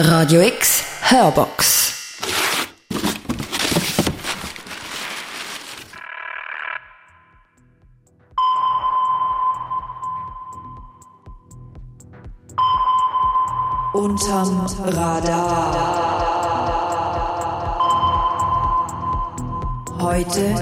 [0.00, 1.92] Radio X Hörbox.
[13.92, 15.74] Unterm Radar.
[19.98, 20.54] Heute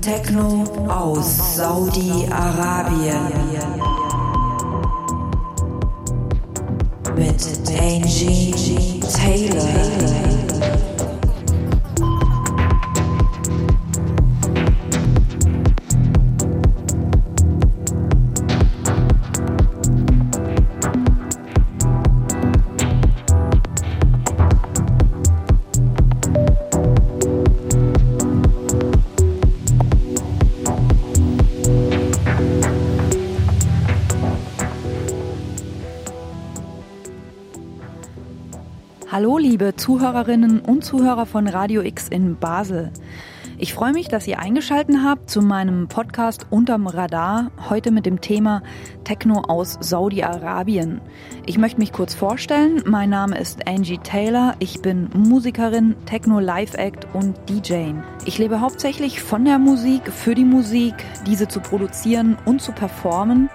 [0.00, 3.99] Techno aus Saudi-Arabien.
[7.78, 8.52] Angie
[9.00, 10.29] Taylor.
[39.60, 42.90] Liebe Zuhörerinnen und Zuhörer von Radio X in Basel.
[43.58, 48.22] Ich freue mich, dass ihr eingeschaltet habt zu meinem Podcast Unterm Radar, heute mit dem
[48.22, 48.62] Thema
[49.04, 51.02] Techno aus Saudi-Arabien.
[51.44, 52.82] Ich möchte mich kurz vorstellen.
[52.86, 54.54] Mein Name ist Angie Taylor.
[54.60, 57.92] Ich bin Musikerin, Techno-Live-Act und DJ.
[58.24, 60.94] Ich lebe hauptsächlich von der Musik, für die Musik,
[61.26, 63.50] diese zu produzieren und zu performen.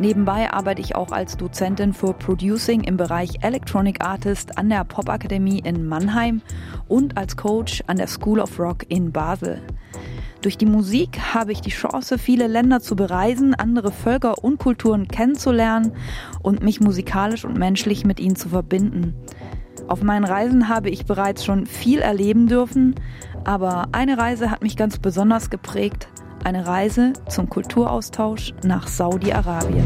[0.00, 5.58] Nebenbei arbeite ich auch als Dozentin für Producing im Bereich Electronic Artist an der Popakademie
[5.58, 6.40] in Mannheim
[6.88, 9.60] und als Coach an der School of Rock in Basel.
[10.40, 15.06] Durch die Musik habe ich die Chance, viele Länder zu bereisen, andere Völker und Kulturen
[15.06, 15.92] kennenzulernen
[16.42, 19.14] und mich musikalisch und menschlich mit ihnen zu verbinden.
[19.86, 22.94] Auf meinen Reisen habe ich bereits schon viel erleben dürfen,
[23.44, 26.08] aber eine Reise hat mich ganz besonders geprägt,
[26.44, 29.84] eine Reise zum Kulturaustausch nach Saudi-Arabien.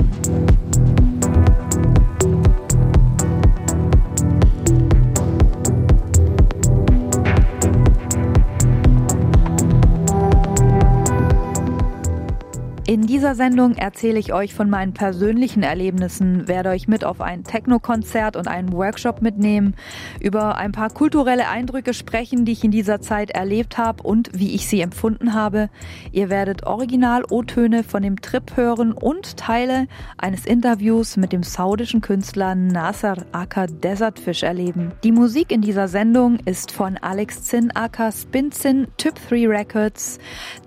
[13.15, 18.35] Dieser Sendung erzähle ich euch von meinen persönlichen Erlebnissen, werde euch mit auf ein Techno-Konzert
[18.35, 19.77] und einen Workshop mitnehmen,
[20.21, 24.57] über ein paar kulturelle Eindrücke sprechen, die ich in dieser Zeit erlebt habe und wie
[24.57, 25.71] ich sie empfunden habe.
[26.11, 29.87] Ihr werdet Original-O-Töne von dem Trip hören und Teile
[30.19, 34.91] eines Interviews mit dem saudischen Künstler Nasser aka Desertfish erleben.
[35.05, 40.19] Die Musik in dieser Sendung ist von Alex Zinn aka Spin Zinn, Typ 3 Records,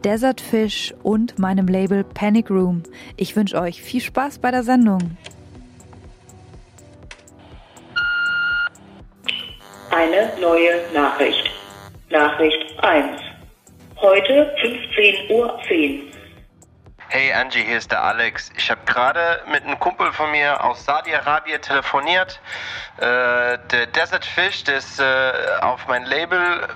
[0.06, 2.06] Desertfish und meinem Label
[2.38, 2.84] Panic Room.
[3.16, 5.18] Ich wünsche euch viel Spaß bei der Sendung.
[9.90, 11.50] Eine neue Nachricht.
[12.12, 13.20] Nachricht 1.
[14.00, 15.60] Heute 15.10 Uhr.
[17.10, 18.52] Hey Angie, hier ist der Alex.
[18.56, 22.40] Ich habe gerade mit einem Kumpel von mir aus Saudi-Arabien telefoniert.
[22.98, 25.32] Äh, der Desert Fish, der ist äh,
[25.62, 26.68] auf mein Label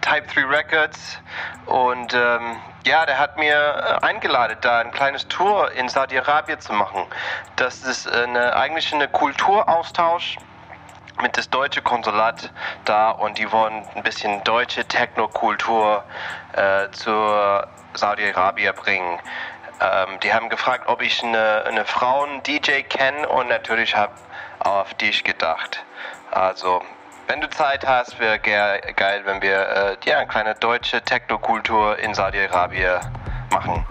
[0.00, 1.18] Type 3 Records
[1.66, 2.56] und ähm,
[2.86, 7.04] ja, der hat mir äh, eingeladen, da ein kleines Tour in Saudi-Arabien zu machen.
[7.56, 10.38] Das ist eine, eigentlich ein Kulturaustausch
[11.20, 12.50] mit das deutsche Konsulat
[12.84, 16.02] da und die wollen ein bisschen deutsche Technokultur
[16.54, 19.18] äh, zur Saudi-Arabien bringen.
[19.80, 24.12] Ähm, die haben gefragt, ob ich eine, eine Frauen-DJ kenne und natürlich habe
[24.60, 25.84] auf dich gedacht.
[26.30, 26.82] Also
[27.30, 32.12] wenn du Zeit hast, wäre geil, wenn wir äh, ja, eine kleine deutsche Technokultur in
[32.12, 32.98] Saudi-Arabien
[33.52, 33.86] machen.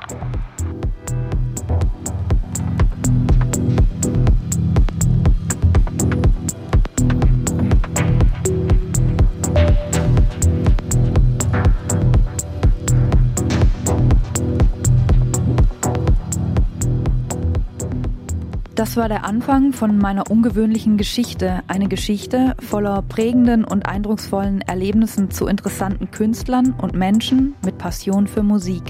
[18.90, 21.60] Das war der Anfang von meiner ungewöhnlichen Geschichte.
[21.68, 28.42] Eine Geschichte voller prägenden und eindrucksvollen Erlebnissen zu interessanten Künstlern und Menschen mit Passion für
[28.42, 28.82] Musik.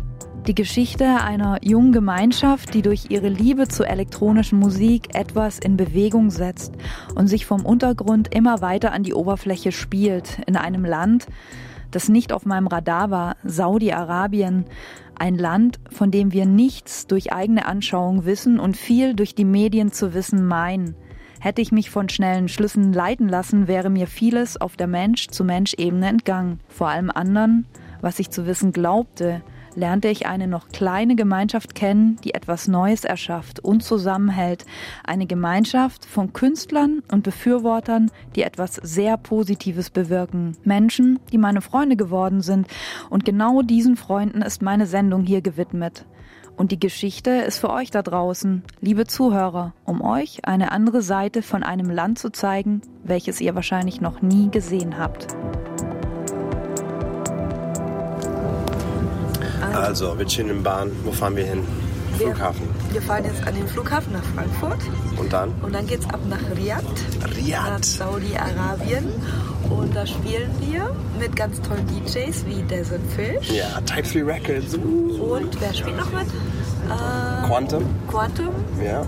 [0.47, 6.29] Die Geschichte einer jungen Gemeinschaft, die durch ihre Liebe zur elektronischen Musik etwas in Bewegung
[6.29, 6.75] setzt
[7.15, 11.27] und sich vom Untergrund immer weiter an die Oberfläche spielt in einem Land,
[11.91, 14.65] das nicht auf meinem Radar war, Saudi-Arabien,
[15.19, 19.91] ein Land, von dem wir nichts durch eigene Anschauung wissen und viel durch die Medien
[19.91, 20.95] zu wissen meinen.
[21.39, 26.59] Hätte ich mich von schnellen Schlüssen leiten lassen, wäre mir vieles auf der Mensch-zu-Mensch-Ebene entgangen.
[26.67, 27.65] Vor allem anderen,
[28.01, 29.41] was ich zu wissen glaubte,
[29.75, 34.65] lernte ich eine noch kleine Gemeinschaft kennen, die etwas Neues erschafft und zusammenhält.
[35.03, 40.57] Eine Gemeinschaft von Künstlern und Befürwortern, die etwas sehr Positives bewirken.
[40.63, 42.67] Menschen, die meine Freunde geworden sind.
[43.09, 46.05] Und genau diesen Freunden ist meine Sendung hier gewidmet.
[46.59, 51.41] Und die Geschichte ist für euch da draußen, liebe Zuhörer, um euch eine andere Seite
[51.41, 55.27] von einem Land zu zeigen, welches ihr wahrscheinlich noch nie gesehen habt.
[59.79, 60.91] Also, wir chillen in Bahn.
[61.03, 61.63] Wo fahren wir hin?
[62.17, 62.67] Flughafen.
[62.91, 64.79] Wir fahren jetzt an den Flughafen nach Frankfurt
[65.17, 65.53] Und dann?
[65.61, 66.83] und dann geht's ab nach Riyadh,
[67.21, 67.85] nach Riyadh.
[67.85, 69.05] Saudi-Arabien.
[69.69, 73.51] Und da spielen wir mit ganz tollen DJs wie Desert Fish.
[73.51, 74.75] Ja, Type 3 Records.
[74.75, 75.35] Uh.
[75.35, 76.27] Und wer spielt noch mit?
[76.27, 77.85] Äh, Quantum.
[78.09, 78.49] Quantum.
[78.83, 79.05] Ja,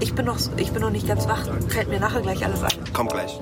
[0.00, 1.44] Ich bin, noch, ich bin noch nicht ganz wach.
[1.68, 2.70] Fällt mir nachher gleich alles ein.
[2.92, 3.38] kommt gleich.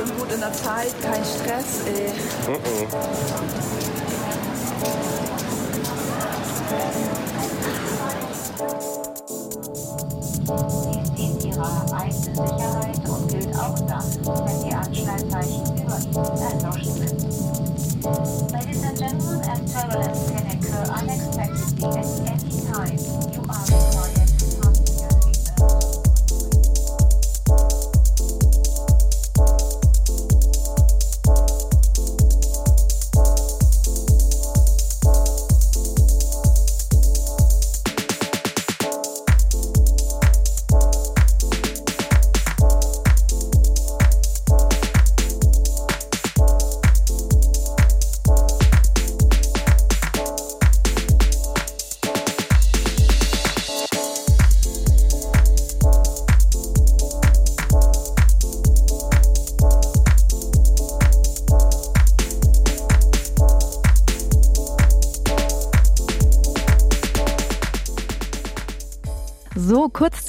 [0.00, 1.82] Und gut in der Zeit, kein Stress.
[1.86, 2.12] Ey.
[10.48, 14.04] Dies dient Ihrer eigenen Sicherheit und gilt auch dann,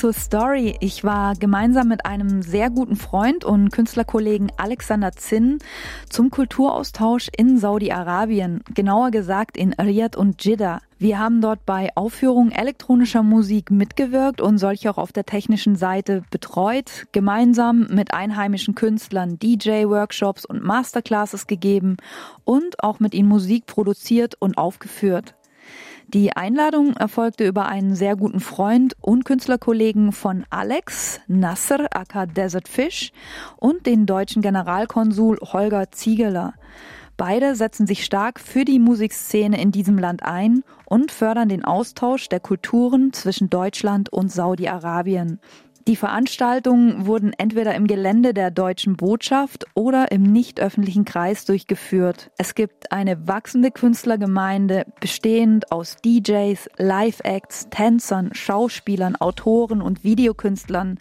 [0.10, 0.76] zur Story.
[0.80, 5.60] Ich war gemeinsam mit einem sehr guten Freund und Künstlerkollegen Alexander Zinn
[6.10, 10.82] zum Kulturaustausch in Saudi-Arabien, genauer gesagt in Riyadh und Jeddah.
[10.98, 16.24] Wir haben dort bei Aufführungen elektronischer Musik mitgewirkt und solche auch auf der technischen Seite
[16.32, 21.98] betreut, gemeinsam mit einheimischen Künstlern DJ-Workshops und Masterclasses gegeben
[22.46, 25.36] und auch mit ihnen Musik produziert und aufgeführt.
[26.12, 32.68] Die Einladung erfolgte über einen sehr guten Freund und Künstlerkollegen von Alex, Nasser aka Desert
[32.68, 33.12] Fish
[33.58, 36.56] und den deutschen Generalkonsul Holger Ziegeler.
[37.16, 42.28] Beide setzen sich stark für die Musikszene in diesem Land ein und fördern den Austausch
[42.28, 45.40] der Kulturen zwischen Deutschland und Saudi-Arabien.
[45.88, 52.32] Die Veranstaltungen wurden entweder im Gelände der deutschen Botschaft oder im nicht öffentlichen Kreis durchgeführt.
[52.38, 61.00] Es gibt eine wachsende Künstlergemeinde, bestehend aus DJs, Live-Acts, Tänzern, Schauspielern, Autoren und Videokünstlern,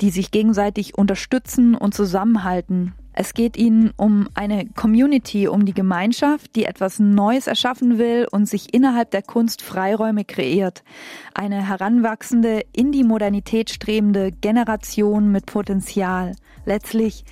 [0.00, 2.94] die sich gegenseitig unterstützen und zusammenhalten.
[3.16, 8.48] Es geht ihnen um eine Community, um die Gemeinschaft, die etwas Neues erschaffen will und
[8.48, 10.82] sich innerhalb der Kunst Freiräume kreiert.
[11.32, 16.32] Eine heranwachsende, in die Modernität strebende Generation mit Potenzial.
[16.64, 17.24] Letztlich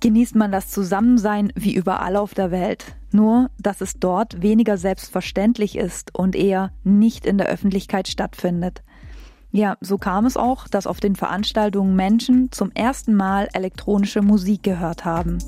[0.00, 2.96] genießt man das Zusammensein wie überall auf der Welt.
[3.12, 8.82] Nur, dass es dort weniger selbstverständlich ist und eher nicht in der Öffentlichkeit stattfindet.
[9.52, 14.62] Ja, so kam es auch, dass auf den Veranstaltungen Menschen zum ersten Mal elektronische Musik
[14.62, 15.38] gehört haben.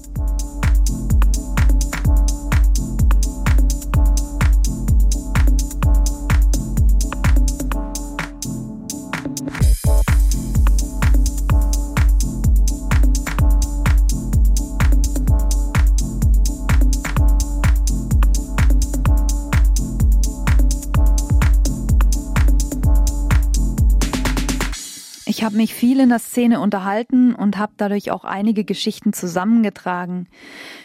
[25.42, 30.28] Ich habe mich viel in der Szene unterhalten und habe dadurch auch einige Geschichten zusammengetragen.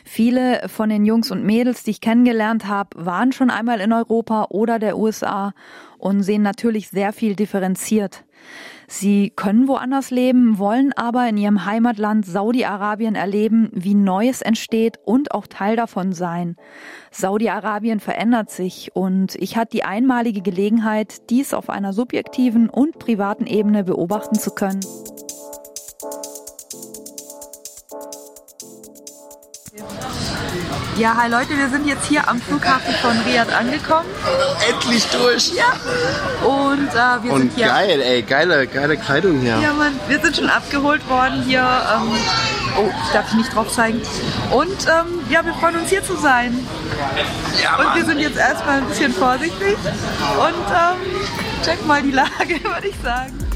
[0.04, 4.48] Viele von den Jungs und Mädels, die ich kennengelernt habe, waren schon einmal in Europa
[4.50, 5.54] oder der USA
[6.00, 8.24] und sehen natürlich sehr viel differenziert.
[8.90, 15.34] Sie können woanders leben, wollen aber in ihrem Heimatland Saudi-Arabien erleben, wie Neues entsteht und
[15.34, 16.56] auch Teil davon sein.
[17.12, 23.46] Saudi-Arabien verändert sich und ich hatte die einmalige Gelegenheit, dies auf einer subjektiven und privaten
[23.46, 24.80] Ebene beobachten zu können.
[30.98, 34.10] Ja, hi Leute, wir sind jetzt hier am Flughafen von Riyadh angekommen.
[34.68, 35.54] Endlich durch.
[35.54, 35.66] Ja.
[36.44, 37.68] Und äh, wir Und sind hier.
[37.68, 39.60] geil, ey, geile, geile Kleidung hier.
[39.62, 41.60] Ja, Mann, wir sind schon abgeholt worden hier.
[41.62, 42.12] Ähm,
[42.80, 44.02] oh, ich darf nicht drauf zeigen.
[44.52, 46.58] Und ähm, ja, wir freuen uns hier zu sein.
[46.58, 51.22] und wir sind jetzt erstmal ein bisschen vorsichtig und ähm,
[51.64, 52.30] check mal die Lage,
[52.64, 53.47] würde ich sagen.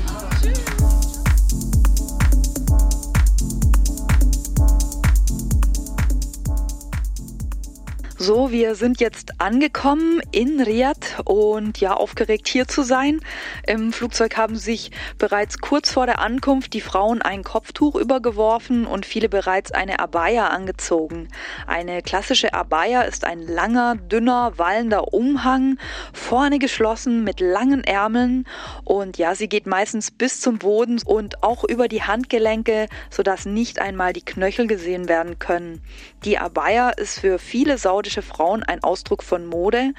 [8.23, 13.19] So, wir sind jetzt angekommen in Riyadh und ja, aufgeregt hier zu sein.
[13.65, 19.07] Im Flugzeug haben sich bereits kurz vor der Ankunft die Frauen ein Kopftuch übergeworfen und
[19.07, 21.29] viele bereits eine Abaya angezogen.
[21.65, 25.79] Eine klassische Abaya ist ein langer, dünner, wallender Umhang,
[26.13, 28.45] vorne geschlossen mit langen Ärmeln
[28.83, 33.79] und ja, sie geht meistens bis zum Boden und auch über die Handgelenke, sodass nicht
[33.79, 35.81] einmal die Knöchel gesehen werden können.
[36.23, 39.93] Die Abaya ist für viele saudische asiatische Frauen ein Ausdruck von Mode.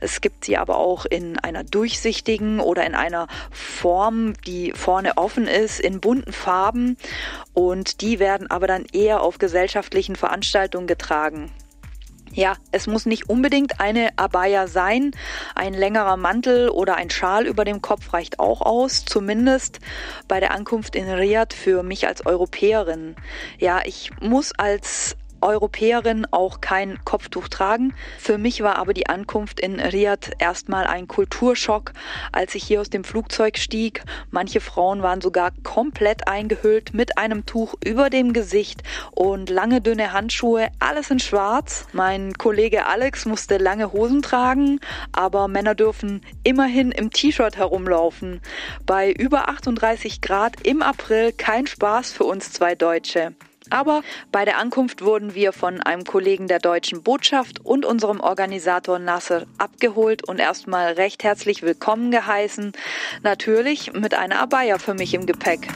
[0.00, 5.46] Es gibt sie aber auch in einer durchsichtigen oder in einer Form, die vorne offen
[5.46, 6.96] ist, in bunten Farben.
[7.54, 11.50] Und die werden aber dann eher auf gesellschaftlichen Veranstaltungen getragen.
[12.32, 15.12] Ja, es muss nicht unbedingt eine Abaya sein.
[15.54, 19.80] Ein längerer Mantel oder ein Schal über dem Kopf reicht auch aus, zumindest
[20.28, 23.16] bei der Ankunft in Riyadh für mich als Europäerin.
[23.58, 27.94] Ja, ich muss als Europäerin auch kein Kopftuch tragen.
[28.18, 31.92] Für mich war aber die Ankunft in Riyadh erstmal ein Kulturschock,
[32.32, 34.02] als ich hier aus dem Flugzeug stieg.
[34.30, 40.12] Manche Frauen waren sogar komplett eingehüllt mit einem Tuch über dem Gesicht und lange dünne
[40.12, 41.86] Handschuhe, alles in schwarz.
[41.92, 44.80] Mein Kollege Alex musste lange Hosen tragen,
[45.12, 48.40] aber Männer dürfen immerhin im T-Shirt herumlaufen.
[48.84, 53.34] Bei über 38 Grad im April kein Spaß für uns zwei Deutsche.
[53.70, 58.98] Aber bei der Ankunft wurden wir von einem Kollegen der deutschen Botschaft und unserem Organisator
[58.98, 62.72] Nasser abgeholt und erstmal recht herzlich willkommen geheißen.
[63.22, 65.68] Natürlich mit einer Abaya für mich im Gepäck.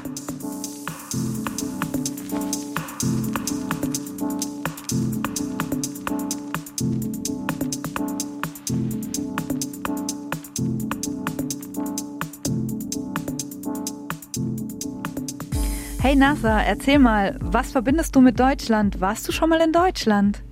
[16.03, 19.03] Hey Nasa, erzähl mal, was verbindest du mit Deutschland?
[19.03, 20.43] Warst du schon mal in Deutschland?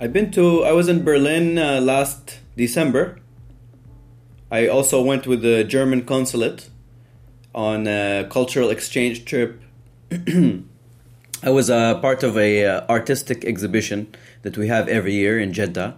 [0.00, 3.16] I've been to, I was in Berlin uh, last December.
[4.50, 6.70] I also went with the German consulate
[7.54, 9.60] on a cultural exchange trip.
[10.10, 14.06] I was a part of a uh, artistic exhibition
[14.40, 15.96] that we have every year in Jeddah,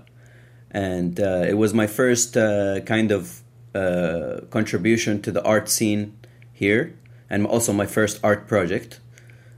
[0.73, 3.43] and uh, it was my first uh, kind of
[3.73, 6.19] uh, contribution to the art scene
[6.53, 6.93] here
[7.31, 9.01] and also my first art project.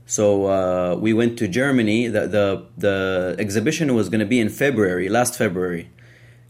[0.05, 2.07] So uh, we went to Germany.
[2.07, 5.89] The the, the exhibition was going to be in February, last February,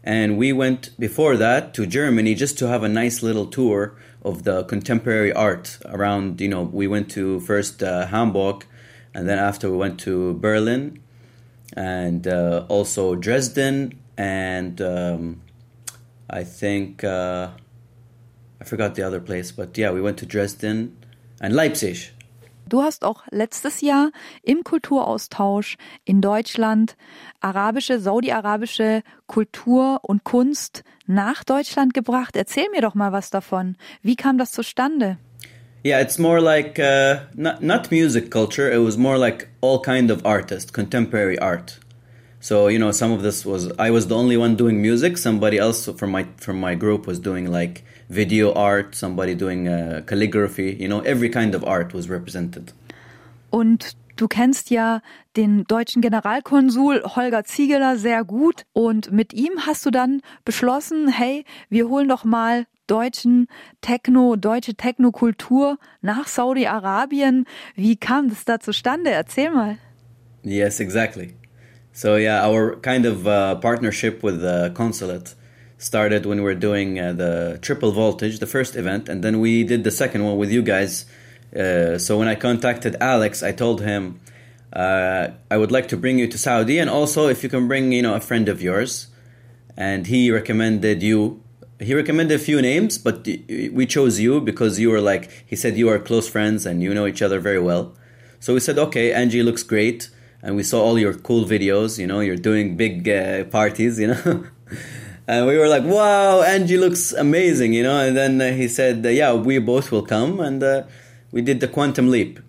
[0.04, 4.42] and we went before that to Germany just to have a nice little tour of
[4.42, 6.40] the contemporary art around.
[6.40, 8.66] You know, we went to first uh, Hamburg,
[9.14, 11.00] and then after we went to Berlin,
[11.72, 15.42] and uh, also Dresden, and um,
[16.28, 17.50] I think uh,
[18.60, 20.96] I forgot the other place, but yeah, we went to Dresden
[21.40, 22.12] in Leipzig.
[22.68, 24.10] Du hast auch letztes Jahr
[24.42, 26.96] im Kulturaustausch in Deutschland
[27.40, 32.36] arabische, saudi-arabische Kultur und Kunst nach Deutschland gebracht.
[32.36, 33.76] Erzähl mir doch mal was davon.
[34.02, 35.18] Wie kam das zustande?
[35.84, 38.70] Yeah, it's more like uh, not not music culture.
[38.72, 41.78] It was more like all kind of artists, contemporary art.
[42.40, 45.18] So you know, some of this was I was the only one doing music.
[45.18, 50.02] Somebody else from my from my group was doing like video art, somebody doing uh,
[50.06, 52.72] calligraphy, you know, every kind of art was represented.
[53.50, 55.00] Und du kennst ja
[55.36, 61.44] den deutschen Generalkonsul Holger Ziegeler sehr gut und mit ihm hast du dann beschlossen, hey,
[61.68, 63.48] wir holen doch mal deutschen
[63.80, 67.46] Techno, deutsche Technokultur nach Saudi-Arabien.
[67.74, 69.10] Wie kam das da zustande?
[69.10, 69.78] Erzähl mal.
[70.42, 71.34] Yes, exactly.
[71.92, 75.36] So yeah, our kind of uh, partnership with the consulate
[75.78, 79.64] started when we were doing uh, the triple voltage, the first event, and then we
[79.64, 81.06] did the second one with you guys.
[81.54, 84.20] Uh, so when I contacted Alex, I told him
[84.72, 87.92] uh, I would like to bring you to Saudi, and also if you can bring
[87.92, 89.08] you know a friend of yours.
[89.76, 91.42] And he recommended you.
[91.80, 95.76] He recommended a few names, but we chose you because you were like he said
[95.76, 97.94] you are close friends and you know each other very well.
[98.38, 100.10] So we said, okay, Angie looks great,
[100.42, 101.98] and we saw all your cool videos.
[101.98, 103.98] You know, you're doing big uh, parties.
[103.98, 104.46] You know.
[105.26, 107.98] And we were like, wow, Angie looks amazing, you know.
[107.98, 110.40] And then uh, he said, uh, yeah, we both will come.
[110.40, 110.82] And uh,
[111.32, 112.40] we did the quantum leap.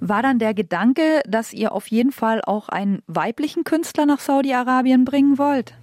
[0.00, 5.04] War dann der Gedanke, dass ihr auf jeden Fall auch einen weiblichen Künstler nach Saudi-Arabien
[5.04, 5.74] bringen wollt?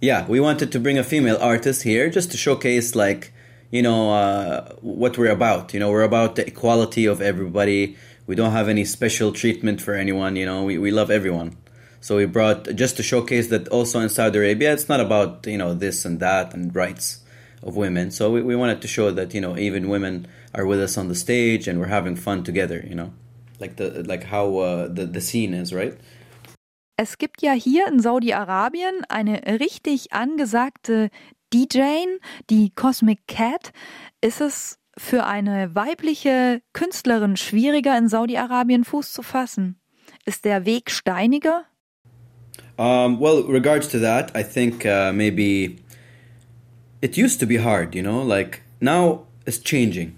[0.00, 3.32] Yeah, we wanted to bring a female artist here just to showcase, like,
[3.70, 5.72] you know, uh, what we're about.
[5.72, 7.96] You know, we're about the equality of everybody.
[8.26, 11.56] We don't have any special treatment for anyone, you know, we, we love everyone.
[12.02, 15.56] So we brought just to showcase that also in Saudi Arabia, it's not about you
[15.56, 17.20] know this and that and rights
[17.62, 18.10] of women.
[18.10, 21.06] So we, we wanted to show that you know even women are with us on
[21.06, 22.84] the stage and we're having fun together.
[22.84, 23.12] You know,
[23.60, 25.96] like the like how uh, the the scene is right.
[26.98, 31.08] Es gibt ja hier in Saudi-Arabien eine richtig angesagte
[31.54, 32.18] DJ,
[32.50, 33.72] die Cosmic Cat.
[34.20, 39.80] Ist es für eine weibliche Künstlerin schwieriger, in Saudi-Arabien Fuß zu fassen?
[40.26, 41.64] Ist der Weg steiniger?
[42.78, 45.78] Um, well, regards to that, I think uh, maybe
[47.00, 50.16] it used to be hard, you know, like now it's changing.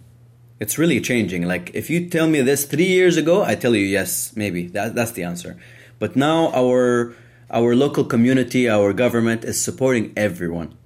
[0.61, 1.47] It's really changing.
[1.47, 4.95] Like if you tell me this three years ago, I tell you yes, maybe that,
[4.95, 5.59] that's the answer.
[5.99, 7.15] But now our
[7.51, 10.77] our local community, our government is supporting everyone,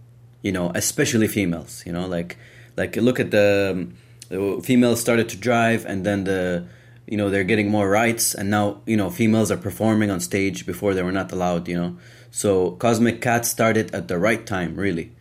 [0.43, 1.83] you know, especially females.
[1.87, 2.39] You know, like
[2.77, 3.89] like look at the,
[4.29, 6.67] the females started to drive, and then the
[7.09, 10.67] you know they're getting more rights, and now you know females are performing on stage
[10.67, 11.67] before they were not allowed.
[11.69, 11.99] You know,
[12.31, 15.13] so Cosmic Cat started at the right time, really.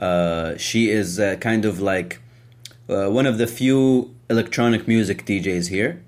[0.00, 2.20] Uh, she is uh, kind of like
[2.88, 6.02] uh, one of the few electronic music DJs here.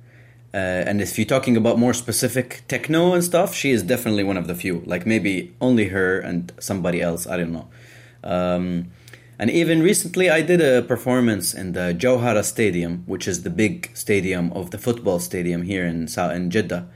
[0.53, 4.37] Uh, and if you're talking about more specific techno and stuff, she is definitely one
[4.37, 4.83] of the few.
[4.87, 7.27] Like maybe only her and somebody else.
[7.27, 7.69] I don't know.
[8.23, 8.91] Um,
[9.39, 13.91] and even recently, I did a performance in the Johara Stadium, which is the big
[13.95, 16.89] stadium of the football stadium here in in Jeddah,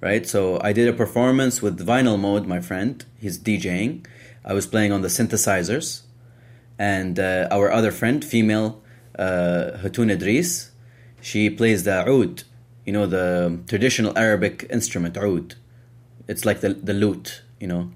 [0.00, 0.26] right?
[0.26, 3.04] So I did a performance with Vinyl Mode, my friend.
[3.20, 4.04] He's DJing.
[4.44, 6.02] I was playing on the synthesizers,
[6.78, 8.82] and uh, our other friend, female
[9.18, 10.72] uh, Hatun Idris,
[11.20, 12.42] she plays the oud,
[12.84, 15.54] you know, the traditional Arabic instrument oud.
[16.26, 17.92] It's like the the lute, you know.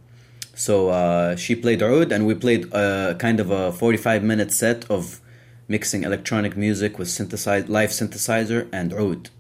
[0.59, 4.91] So uh, she played oud, and we played a, kind of a 45 minute set
[4.91, 5.21] of
[5.69, 9.31] mixing electronic music with synthesize live synthesizer and oud,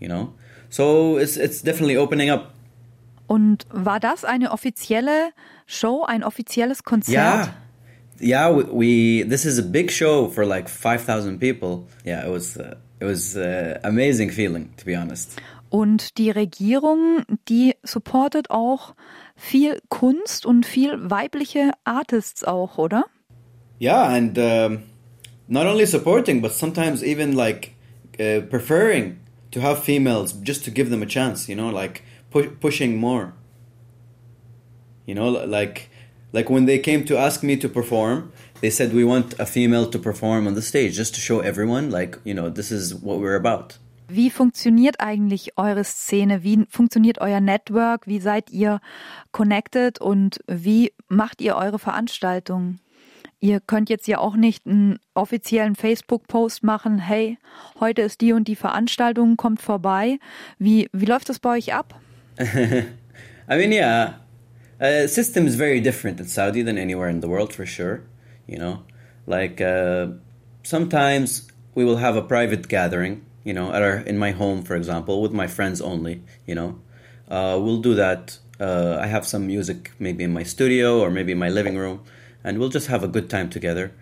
[0.00, 0.32] you know.
[0.70, 2.54] So it's it's definitely opening up.
[3.26, 5.32] Und war das eine offizielle
[5.66, 7.12] Show, ein offizielles Konzert?
[7.12, 7.48] Yeah.
[8.18, 11.86] Yeah, we, we this is a big show for like 5000 people.
[12.06, 15.38] Yeah, it was uh, it was uh, amazing feeling to be honest.
[15.72, 18.94] Und die Regierung, die supportet auch
[19.34, 23.06] viel Kunst und viel weibliche Artists auch, oder?
[23.80, 24.82] Yeah, and um,
[25.48, 27.70] not only supporting, but sometimes even like
[28.20, 31.48] uh, preferring to have females just to give them a chance.
[31.48, 33.32] You know, like pu pushing more.
[35.06, 35.88] You know, like
[36.34, 38.30] like when they came to ask me to perform,
[38.60, 41.90] they said we want a female to perform on the stage just to show everyone,
[41.90, 43.78] like you know, this is what we're about.
[44.14, 46.42] Wie funktioniert eigentlich eure Szene?
[46.42, 48.06] Wie funktioniert euer Network?
[48.06, 48.82] Wie seid ihr
[49.30, 52.80] connected und wie macht ihr eure Veranstaltungen?
[53.40, 57.38] Ihr könnt jetzt ja auch nicht einen offiziellen Facebook-Post machen, hey,
[57.80, 60.18] heute ist die und die Veranstaltung, kommt vorbei.
[60.58, 61.98] Wie, wie läuft das bei euch ab?
[62.38, 62.84] I
[63.48, 64.20] mean, yeah,
[64.78, 68.00] uh, system is very different in Saudi than anywhere in the world for sure.
[68.46, 68.82] You know,
[69.26, 70.08] like uh,
[70.62, 74.76] sometimes we will have a private gathering you know, at our in my home, for
[74.76, 76.22] example, with my friends only.
[76.46, 76.80] You know,
[77.28, 78.38] uh, we'll do that.
[78.60, 82.02] Uh, I have some music maybe in my studio or maybe in my living room,
[82.44, 83.92] and we'll just have a good time together.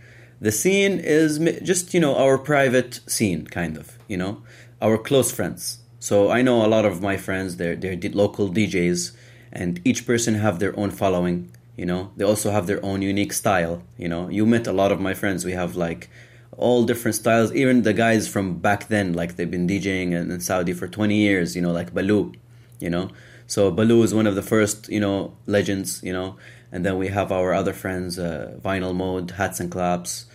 [0.40, 3.98] The scene is just you know our private scene, kind of.
[4.09, 4.42] You know,
[4.81, 5.79] our close friends.
[5.98, 7.57] So I know a lot of my friends.
[7.57, 9.12] They're they're local DJs,
[9.53, 11.50] and each person have their own following.
[11.76, 13.83] You know, they also have their own unique style.
[13.96, 15.44] You know, you met a lot of my friends.
[15.44, 16.11] We have like
[16.56, 17.52] all different styles.
[17.52, 21.14] Even the guys from back then, like they've been DJing in, in Saudi for 20
[21.14, 22.32] years, you know, like Baloo,
[22.78, 23.10] you know.
[23.46, 26.36] So Baloo is one of the first, you know, legends, you know.
[26.72, 30.26] And then we have our other friends, uh, Vinyl Mode, Hats and Claps.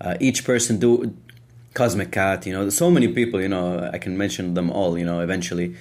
[0.00, 1.14] Uh, each person do
[1.74, 2.68] Cosmic Cat, you know.
[2.70, 3.90] So many people, you know.
[3.92, 5.76] I can mention them all, you know, eventually.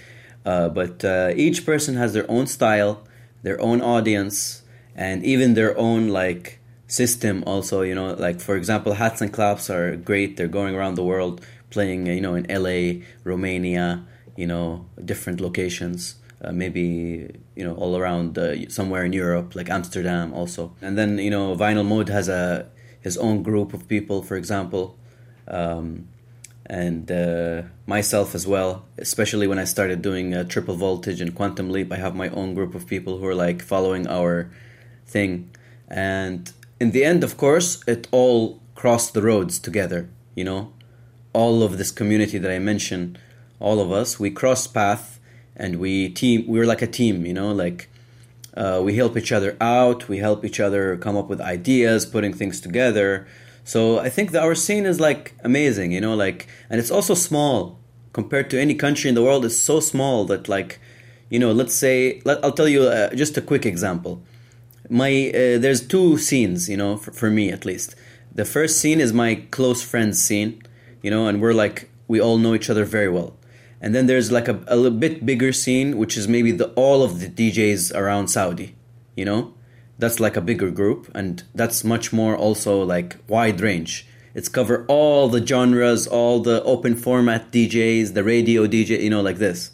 [0.45, 3.03] Uh, but uh, each person has their own style,
[3.43, 4.63] their own audience,
[4.95, 6.59] and even their own like
[6.91, 10.35] system also you know like for example hats and claps are great.
[10.35, 11.35] They're going around the world
[11.69, 12.77] playing you know in la
[13.23, 16.83] romania you know different locations uh, maybe
[17.55, 20.73] you know all around uh, somewhere in europe like amsterdam also.
[20.81, 22.67] And then you know vinyl mode has a
[22.99, 24.97] his own group of people for example
[25.47, 26.07] um,
[26.65, 31.69] and uh, myself as well especially when i started doing uh, triple voltage and quantum
[31.69, 34.51] leap i have my own group of people who are like following our
[35.11, 35.51] thing.
[35.87, 36.51] And
[36.81, 40.09] in the end, of course, it all crossed the roads together.
[40.33, 40.73] You know,
[41.31, 43.19] all of this community that I mentioned,
[43.59, 45.19] all of us, we cross path
[45.55, 46.45] and we team.
[46.47, 47.23] We're like a team.
[47.23, 47.87] You know, like
[48.57, 50.09] uh, we help each other out.
[50.09, 53.27] We help each other come up with ideas, putting things together.
[53.63, 55.91] So I think that our scene is like amazing.
[55.91, 57.77] You know, like and it's also small
[58.11, 59.45] compared to any country in the world.
[59.45, 60.79] It's so small that like,
[61.29, 64.23] you know, let's say let, I'll tell you uh, just a quick example
[64.91, 67.95] my uh, there's two scenes you know for, for me at least
[68.33, 70.61] the first scene is my close friends scene
[71.01, 73.35] you know and we're like we all know each other very well
[73.81, 77.01] and then there's like a, a little bit bigger scene, which is maybe the all
[77.01, 78.75] of the DJs around Saudi.
[79.15, 79.55] You know,
[79.97, 84.07] that's like a bigger group, and that's much more also like wide range.
[84.35, 89.21] It's cover all the genres, all the open format DJs, the radio DJ, you know,
[89.21, 89.71] like this.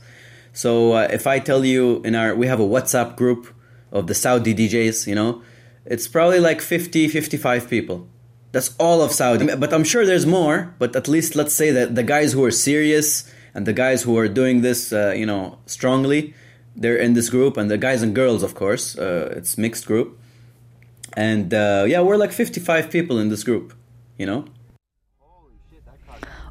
[0.53, 3.53] So uh, if I tell you in our, we have a WhatsApp group
[3.91, 5.41] of the Saudi DJs, you know,
[5.85, 8.07] it's probably like 50, 55 people.
[8.51, 9.55] That's all of Saudi.
[9.55, 12.51] But I'm sure there's more, but at least let's say that the guys who are
[12.51, 16.33] serious and the guys who are doing this, uh, you know, strongly,
[16.75, 20.19] they're in this group, and the guys and girls, of course, uh, it's mixed group.
[21.15, 23.73] And uh, yeah, we're like 55 people in this group,
[24.17, 24.45] you know.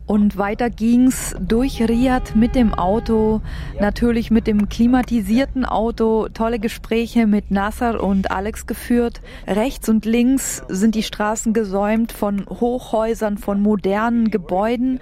[0.07, 3.41] Und weiter ging's durch Riyadh mit dem Auto,
[3.81, 9.21] natürlich mit dem klimatisierten Auto, tolle Gespräche mit Nasser und Alex geführt.
[9.49, 15.01] Rechts und links sind die Straßen gesäumt von Hochhäusern, von modernen Gebäuden.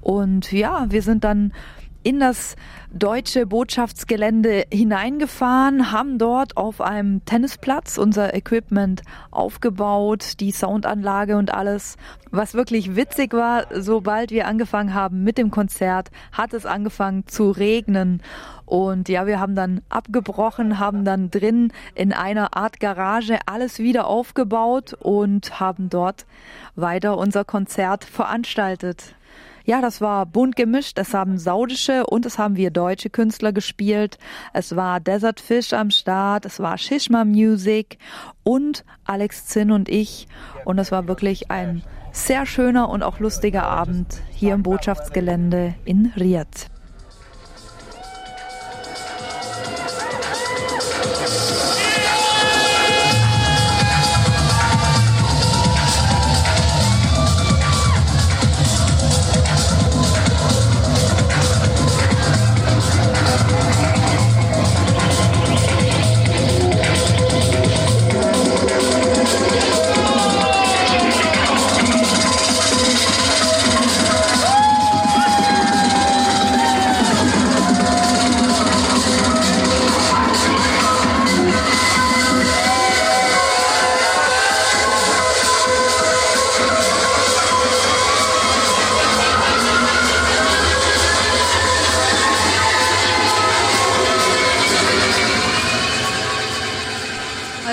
[0.00, 1.52] Und ja, wir sind dann
[2.04, 2.54] in das
[2.92, 11.96] deutsche Botschaftsgelände hineingefahren, haben dort auf einem Tennisplatz unser Equipment aufgebaut, die Soundanlage und alles.
[12.30, 17.50] Was wirklich witzig war, sobald wir angefangen haben mit dem Konzert, hat es angefangen zu
[17.50, 18.22] regnen.
[18.66, 24.06] Und ja, wir haben dann abgebrochen, haben dann drin in einer Art Garage alles wieder
[24.06, 26.26] aufgebaut und haben dort
[26.76, 29.14] weiter unser Konzert veranstaltet.
[29.66, 30.98] Ja, das war bunt gemischt.
[30.98, 34.18] Es haben saudische und es haben wir deutsche Künstler gespielt.
[34.52, 37.98] Es war Desert Fish am Start, es war Shishma Music
[38.42, 40.28] und Alex Zinn und ich.
[40.66, 46.12] Und es war wirklich ein sehr schöner und auch lustiger Abend hier im Botschaftsgelände in
[46.14, 46.73] Riyadh.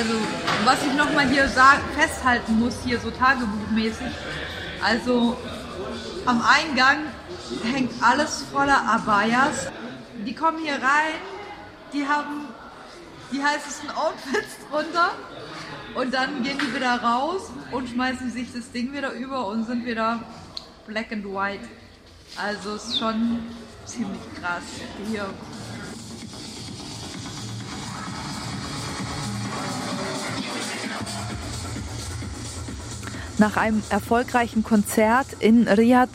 [0.02, 0.16] Also,
[0.66, 4.08] was ich nochmal hier festhalten muss, hier so tagebuchmäßig.
[4.84, 5.38] Also,
[6.26, 7.06] am Eingang
[7.72, 9.68] hängt alles voller Abayas.
[10.26, 11.22] Die kommen hier rein,
[11.94, 12.48] die haben
[13.32, 15.12] die heißesten Outfits drunter
[15.94, 19.86] und dann gehen die wieder raus und schmeißen sich das Ding wieder über und sind
[19.86, 20.24] wieder
[20.88, 21.68] black and white.
[22.44, 23.44] Also, ist schon
[23.86, 24.64] ziemlich krass
[25.08, 25.28] hier.
[33.38, 36.10] Nach einem erfolgreichen Konzert in Riyadh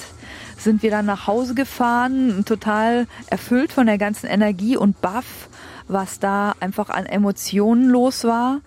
[0.56, 5.48] sind wir dann nach Hause gefahren, total erfüllt von der ganzen Energie und baff,
[5.88, 8.60] was da einfach an Emotionen los war.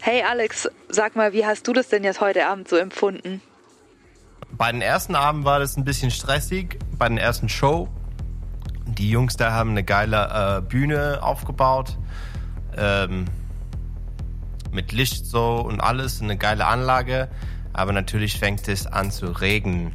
[0.00, 3.40] Hey Alex, sag mal, wie hast du das denn jetzt heute Abend so empfunden?
[4.52, 7.88] Bei den ersten Abend war das ein bisschen stressig, bei den ersten Show.
[8.86, 11.98] Die Jungs da haben eine geile äh, Bühne aufgebaut.
[12.76, 13.24] Ähm,
[14.70, 17.28] mit Licht so und alles, eine geile Anlage.
[17.74, 19.92] Aber natürlich fängt es an zu regnen.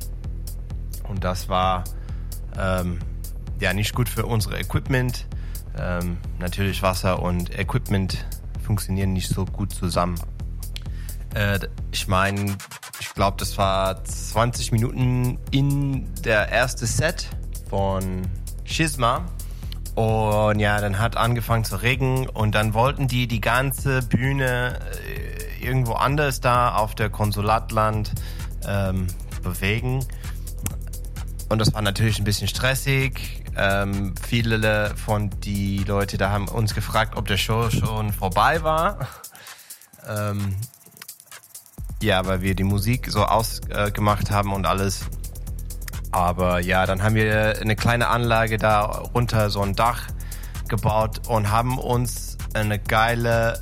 [1.08, 1.86] Und das war
[2.58, 3.00] ähm,
[3.60, 5.26] ja nicht gut für unsere Equipment.
[5.78, 8.26] Ähm, natürlich Wasser und Equipment
[8.64, 10.20] funktionieren nicht so gut zusammen.
[11.34, 11.60] Äh,
[11.92, 12.58] ich meine,
[13.00, 17.30] ich glaube, das war 20 Minuten in der erste Set
[17.70, 18.24] von
[18.66, 19.26] Schisma.
[19.96, 25.39] Und ja, dann hat angefangen zu regnen und dann wollten die die ganze Bühne äh,
[25.62, 28.12] irgendwo anders da auf der Konsulatland
[28.68, 29.08] ähm,
[29.44, 30.06] bewegen.
[31.50, 33.44] Und das war natürlich ein bisschen stressig.
[33.58, 39.08] Ähm, viele von die Leute da haben uns gefragt, ob der Show schon vorbei war.
[40.08, 40.56] ähm,
[42.02, 45.02] ja, weil wir die Musik so ausgemacht haben und alles.
[46.12, 50.04] Aber ja, dann haben wir eine kleine Anlage da runter, so ein Dach
[50.68, 53.62] gebaut und haben uns eine geile,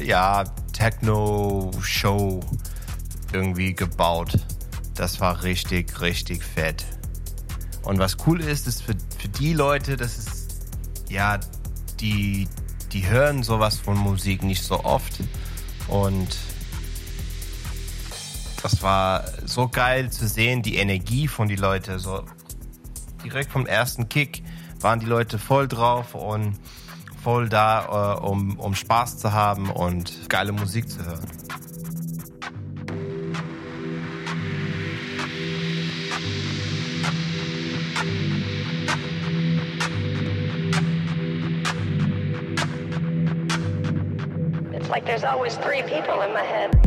[0.00, 0.44] äh, ja,
[0.76, 2.40] Techno-Show
[3.32, 4.32] irgendwie gebaut.
[4.94, 6.84] Das war richtig, richtig fett.
[7.82, 10.68] Und was cool ist, ist für, für die Leute, das ist,
[11.08, 11.40] ja,
[12.00, 12.46] die,
[12.92, 15.20] die hören sowas von Musik nicht so oft.
[15.88, 16.36] Und
[18.62, 21.98] das war so geil zu sehen, die Energie von die Leute.
[21.98, 22.22] So
[23.24, 24.42] direkt vom ersten Kick
[24.80, 26.58] waren die Leute voll drauf und
[27.26, 31.26] voll da, äh, um, um Spaß zu haben und geile Musik zu hören.
[44.72, 46.85] It's like there's always three people in my head.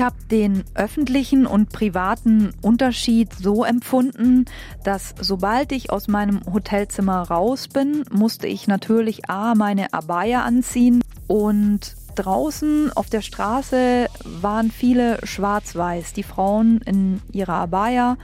[0.00, 4.46] Ich habe den öffentlichen und privaten Unterschied so empfunden,
[4.82, 11.02] dass sobald ich aus meinem Hotelzimmer raus bin, musste ich natürlich A meine Abaya anziehen.
[11.26, 18.16] Und draußen auf der Straße waren viele schwarz-weiß, die Frauen in ihrer Abaya,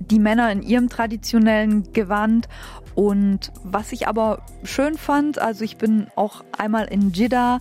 [0.00, 2.50] die Männer in ihrem traditionellen Gewand.
[2.94, 7.60] Und was ich aber schön fand, also ich bin auch einmal in Jeddah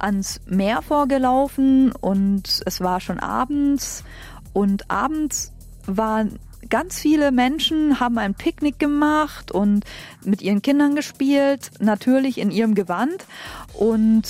[0.00, 4.04] ans Meer vorgelaufen und es war schon abends
[4.52, 5.52] und abends
[5.86, 9.84] waren ganz viele Menschen, haben ein Picknick gemacht und
[10.24, 13.24] mit ihren Kindern gespielt, natürlich in ihrem Gewand
[13.74, 14.24] und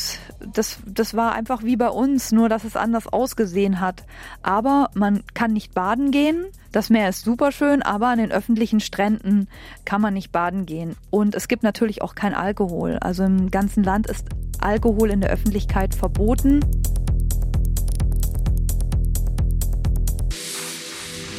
[0.52, 4.04] das, das war einfach wie bei uns, nur dass es anders ausgesehen hat.
[4.42, 6.44] Aber man kann nicht baden gehen.
[6.70, 9.48] Das Meer ist super schön, aber an den öffentlichen Stränden
[9.84, 10.96] kann man nicht baden gehen.
[11.10, 12.98] Und es gibt natürlich auch kein Alkohol.
[13.00, 14.26] Also im ganzen Land ist
[14.60, 16.60] Alkohol in der Öffentlichkeit verboten.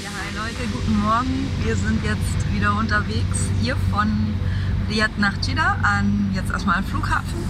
[0.04, 1.48] Ja, hi Leute, guten Morgen.
[1.64, 4.34] Wir sind jetzt wieder unterwegs hier von
[4.90, 7.44] Riyadh nach Jeddah an jetzt erstmal am Flughafen.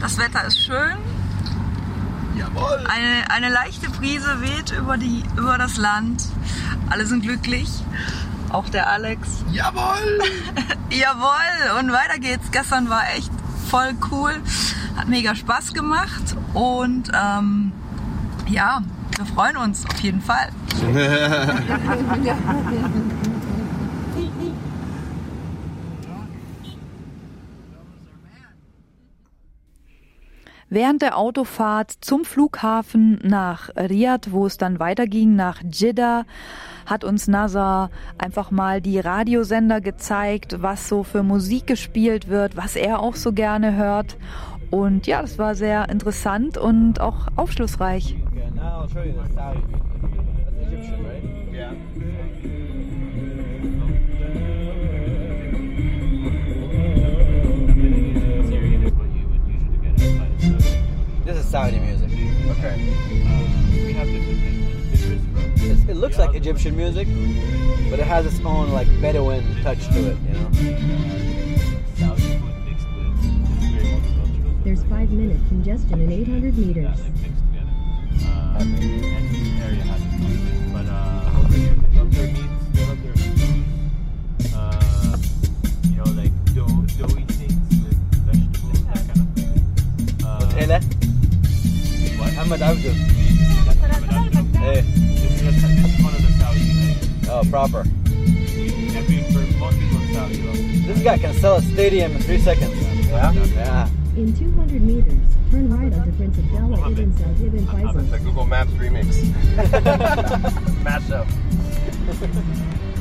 [0.00, 0.98] Das Wetter ist schön.
[2.36, 2.84] Jawohl.
[2.88, 6.24] Eine, eine leichte Brise weht über, die, über das Land.
[6.90, 7.68] Alle sind glücklich.
[8.50, 9.44] Auch der Alex.
[9.52, 10.20] Jawohl.
[10.90, 11.80] Jawohl.
[11.80, 12.50] Und weiter geht's.
[12.50, 13.30] Gestern war echt
[13.64, 14.32] voll cool.
[14.96, 16.36] Hat mega Spaß gemacht.
[16.52, 17.72] Und ähm,
[18.48, 18.82] ja,
[19.16, 20.48] wir freuen uns auf jeden Fall.
[30.70, 36.24] Während der Autofahrt zum Flughafen nach Riyadh, wo es dann weiterging nach Jeddah,
[36.86, 42.76] hat uns Nazar einfach mal die Radiosender gezeigt, was so für Musik gespielt wird, was
[42.76, 44.16] er auch so gerne hört.
[44.70, 48.16] Und ja, das war sehr interessant und auch aufschlussreich.
[49.44, 49.60] Saudi.
[61.24, 62.10] This is Saudi music.
[62.50, 62.74] Okay.
[63.96, 64.63] It's,
[65.88, 67.06] it looks like Egyptian music,
[67.90, 70.50] but it has its own like Bedouin touch to it, you know.
[74.64, 76.98] There's five minute congestion in 800 meters.
[90.56, 90.80] Hele?
[92.16, 92.94] Muhammad Abdul.
[95.96, 96.96] Hey.
[97.28, 97.84] Oh, proper.
[100.86, 102.74] This guy can sell a stadium in three seconds.
[103.08, 103.32] Yeah?
[103.32, 103.88] Yeah.
[104.16, 105.14] In 200 meters,
[105.50, 108.10] turn right onto Prince Abdullah ibn Saud ibn Faisal.
[108.10, 109.06] The Google Maps remix.
[110.84, 111.26] Mashup.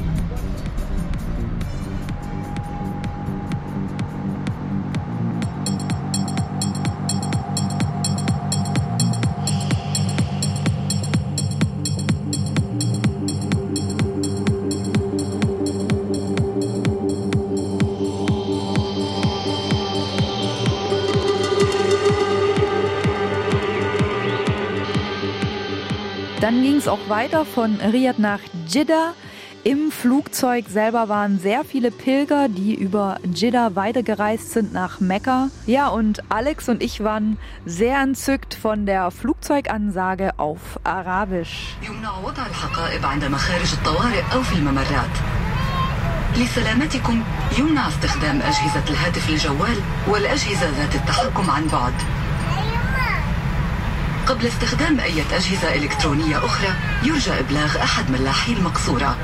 [26.83, 29.15] es auch weiter von Riyadh nach Jeddah.
[29.65, 35.51] Im Flugzeug selber waren sehr viele Pilger, die über Jeddah weitergereist sind nach Mekka.
[35.67, 41.77] Ja, und Alex und ich waren sehr entzückt von der Flugzeugansage auf Arabisch.
[41.83, 45.15] يمنع وضع الحقائب عند مخارج الطوارئ أو في الممرات
[46.37, 47.23] لسلامتكم
[47.59, 51.95] يمنع استخدام أجهزة الهاتف الجوال والأجهزة ذات التحكم عن بعد
[54.28, 56.70] قبل استخدام أي أجهزة إلكترونية أخرى
[57.04, 59.18] يرجى إبلاغ أحد ملاحي المقصورة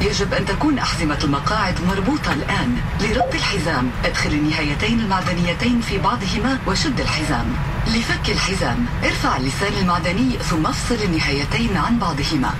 [0.00, 3.90] يجب أن تكون أحزمة المقاعد مربوطة الآن لربط الحزام.
[4.04, 7.46] أدخل النهايتين المعدنيتين في بعضهما وشد الحزام.
[7.86, 12.54] لفك الحزام ارفع اللسان المعدني ثم افصل النهايتين عن بعضهما.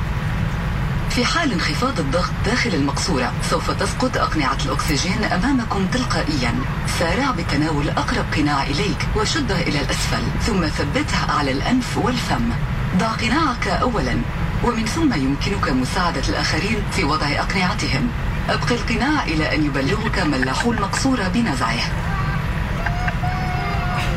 [1.16, 6.55] في حال انخفاض الضغط داخل المقصورة سوف تسقط أقنعة الأكسجين أمامكم تلقائيا.
[6.98, 12.50] سارع بتناول أقرب قناع إليك وشده إلى الأسفل ثم ثبتها على الأنف والفم.
[12.98, 14.16] ضع قناعك أولا
[14.64, 18.09] ومن ثم يمكنك مساعدة الآخرين في وضع أقنعتهم.
[18.48, 21.81] أبقي القناع إلى أن يبلغك ملاحو المقصورة بنزعه.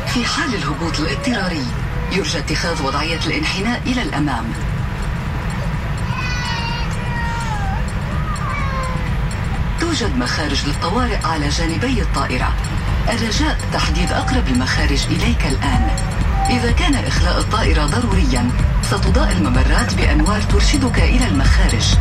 [0.06, 1.66] في حال الهبوط الاضطراري
[2.12, 4.44] يرجى اتخاذ وضعية الانحناء إلى الأمام.
[9.80, 12.52] توجد مخارج للطوارئ على جانبي الطائرة.
[13.08, 15.90] الرجاء تحديد أقرب المخارج إليك الآن.
[16.50, 18.50] إذا كان إخلاء الطائرة ضروريا
[18.82, 21.94] ستضاء الممرات بأنوار ترشدك إلى المخارج.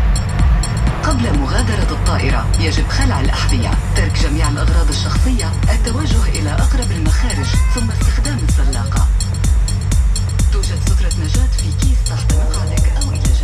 [1.03, 3.71] قبل مغادرة الطائرة يجب خلع الأحذية.
[3.95, 9.07] ترك جميع الأغراض الشخصية التوجه إلى أقرب المخارج ثم استخدام الزلاقة.
[10.53, 13.38] توجد سترة نجاة في كيس تحت مقعدك أو إلى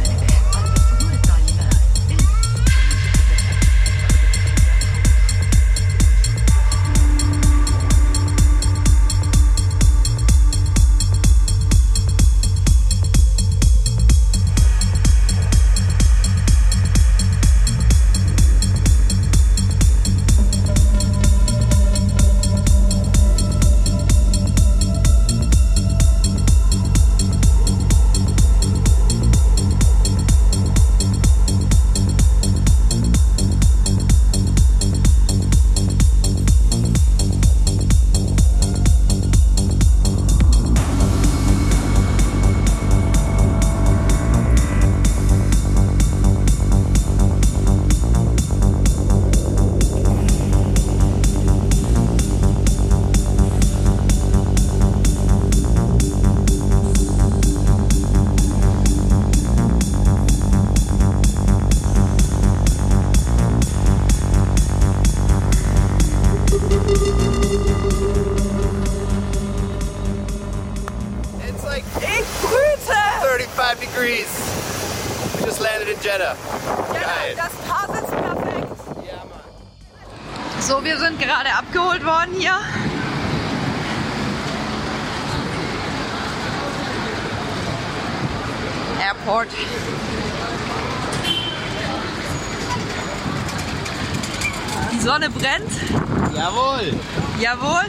[97.56, 97.86] Jawohl.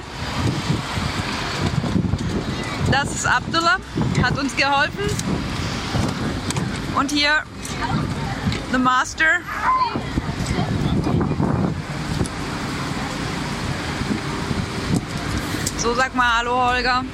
[2.92, 3.78] Das ist Abdullah,
[4.22, 5.04] hat uns geholfen.
[6.94, 7.42] Und hier
[8.70, 9.40] The Master.
[15.78, 17.04] So sag mal Hallo Holger.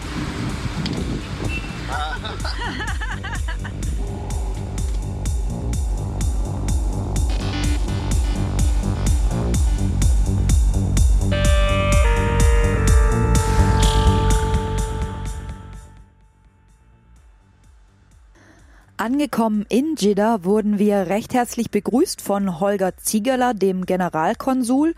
[19.23, 24.95] a Angekommen in Jeddah wurden wir recht herzlich begrüßt von Holger Ziegerler, dem Generalkonsul,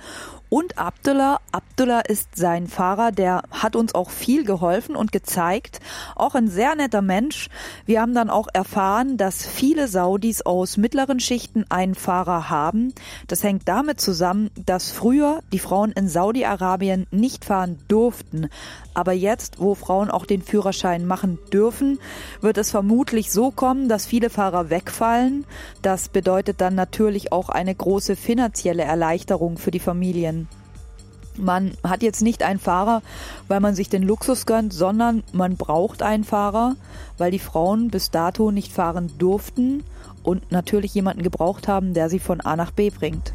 [0.55, 1.41] und Abdullah.
[1.51, 5.81] Abdullah ist sein Fahrer, der hat uns auch viel geholfen und gezeigt.
[6.15, 7.49] Auch ein sehr netter Mensch.
[7.87, 12.95] Wir haben dann auch erfahren, dass viele Saudis aus mittleren Schichten einen Fahrer haben.
[13.27, 18.49] Das hängt damit zusammen, dass früher die Frauen in Saudi-Arabien nicht fahren durften.
[18.95, 21.99] Aber jetzt, wo Frauen auch den Führerschein machen dürfen,
[22.41, 25.45] wird es vermutlich so kommen, dass viele Fahrer wegfallen.
[25.83, 30.49] Das bedeutet dann natürlich auch eine große finanzielle Erleichterung für die Familien.
[31.37, 33.03] Man hat jetzt nicht einen Fahrer,
[33.49, 36.77] weil man sich den Luxus gönnt, sondern man braucht einen Fahrer,
[37.19, 39.83] weil die Frauen bis dato nicht fahren durften
[40.23, 43.33] und natürlich jemanden gebraucht haben, der sie von A nach B bringt.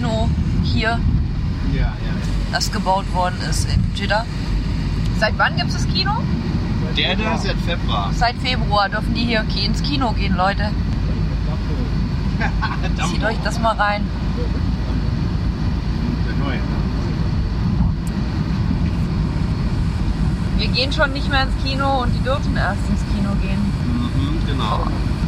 [0.00, 0.30] Kino
[0.62, 0.98] hier,
[1.74, 1.92] Ja, ja.
[2.52, 4.24] das gebaut worden ist in Jeddah.
[5.18, 6.12] Seit wann gibt es das Kino?
[6.96, 8.10] Der da seit Februar.
[8.16, 10.70] Seit Februar dürfen die hier ins Kino gehen, Leute.
[13.10, 14.02] Zieht euch das mal rein.
[16.26, 16.60] Der neue.
[20.56, 23.60] Wir gehen schon nicht mehr ins Kino und die dürfen erst ins Kino gehen.
[23.84, 24.78] Mhm, genau.
[24.84, 25.19] So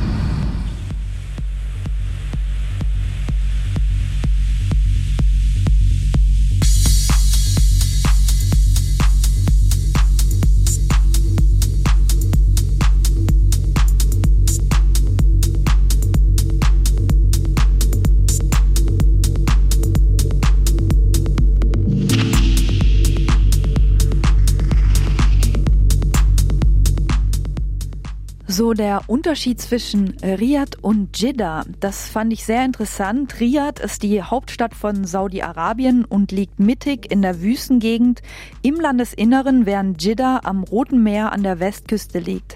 [28.62, 33.40] der Unterschied zwischen Riyadh und Jeddah, das fand ich sehr interessant.
[33.40, 38.22] Riyadh ist die Hauptstadt von Saudi-Arabien und liegt mittig in der Wüstengegend
[38.62, 42.54] im Landesinneren, während Jeddah am Roten Meer an der Westküste liegt.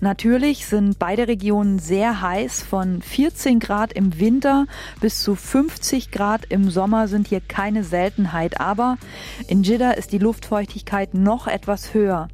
[0.00, 4.66] Natürlich sind beide Regionen sehr heiß, von 14 Grad im Winter
[5.00, 8.98] bis zu 50 Grad im Sommer sind hier keine Seltenheit, aber
[9.46, 12.28] in Jeddah ist die Luftfeuchtigkeit noch etwas höher.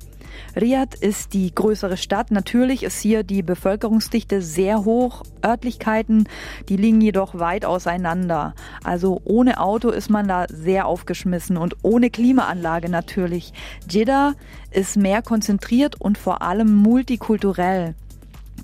[0.55, 2.31] Riyadh ist die größere Stadt.
[2.31, 5.23] Natürlich ist hier die Bevölkerungsdichte sehr hoch.
[5.45, 6.29] Örtlichkeiten,
[6.69, 8.55] die liegen jedoch weit auseinander.
[8.85, 13.53] Also ohne Auto ist man da sehr aufgeschmissen und ohne Klimaanlage natürlich.
[13.89, 14.35] Jeddah
[14.71, 17.95] ist mehr konzentriert und vor allem multikulturell.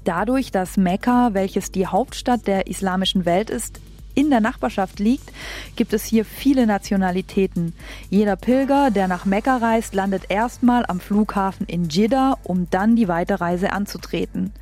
[0.05, 3.81] Dadurch, dass Mekka, welches die Hauptstadt der islamischen Welt ist,
[4.17, 5.31] in der Nachbarschaft liegt,
[5.77, 7.75] gibt es hier viele Nationalitäten.
[8.11, 13.07] Jeder Pilger, der nach Mekka reist, landet erstmal am Flughafen in Jeddah, um dann die
[13.07, 14.53] Weiterreise anzutreten.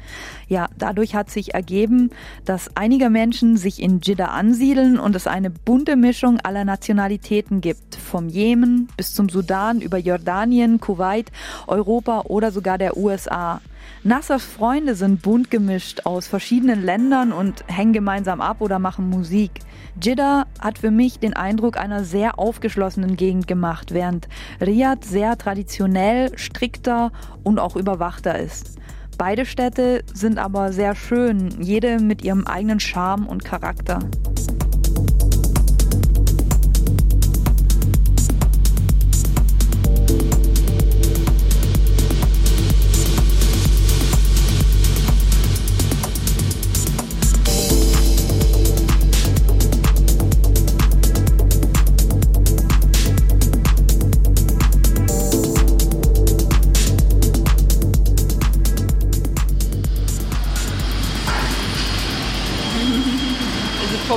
[0.48, 2.11] Ja, dadurch hat sich ergeben,
[2.44, 7.94] dass einige Menschen sich in Jeddah ansiedeln und es eine bunte Mischung aller Nationalitäten gibt.
[7.94, 11.30] Vom Jemen bis zum Sudan über Jordanien, Kuwait,
[11.68, 13.61] Europa oder sogar der USA.
[14.03, 19.61] Nassers Freunde sind bunt gemischt aus verschiedenen Ländern und hängen gemeinsam ab oder machen Musik.
[20.03, 24.28] Jeddah hat für mich den Eindruck einer sehr aufgeschlossenen Gegend gemacht, während
[24.61, 27.12] Riyadh sehr traditionell, strikter
[27.43, 28.76] und auch überwachter ist.
[29.16, 34.01] Beide Städte sind aber sehr schön, jede mit ihrem eigenen Charme und Charakter.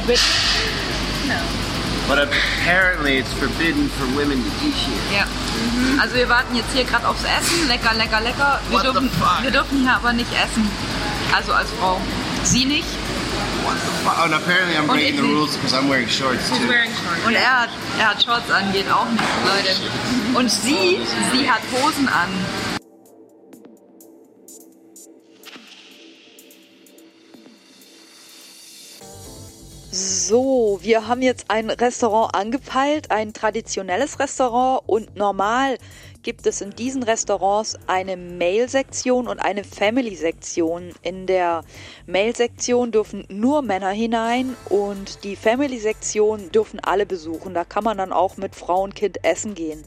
[0.07, 1.27] Forbidden?
[1.27, 1.35] No.
[2.07, 5.19] But apparently it's forbidden for women to eat here.
[5.19, 5.25] Ja.
[6.01, 7.67] Also wir warten jetzt hier gerade aufs Essen.
[7.67, 8.61] Lecker, lecker, lecker.
[8.69, 10.69] Wir What dürfen, wir dürfen hier aber nicht essen.
[11.35, 11.99] Also als Frau.
[12.43, 12.87] Sie nicht.
[13.65, 14.17] What the fuck?
[14.23, 16.55] And apparently I'm Und breaking the rules because I'm wearing shorts too.
[17.25, 20.39] Und er hat, er hat Shorts an, geht auch nicht, Leute.
[20.39, 21.01] Und sie,
[21.33, 22.29] sie hat Hosen an.
[30.28, 35.78] So, wir haben jetzt ein Restaurant angepeilt, ein traditionelles Restaurant und normal
[36.21, 40.91] gibt es in diesen Restaurants eine Male-Sektion und eine Family-Sektion.
[41.01, 41.63] In der
[42.07, 47.53] Male-Sektion dürfen nur Männer hinein und die Family-Sektion dürfen alle besuchen.
[47.53, 49.82] Da kann man dann auch mit Frau und Kind essen gehen.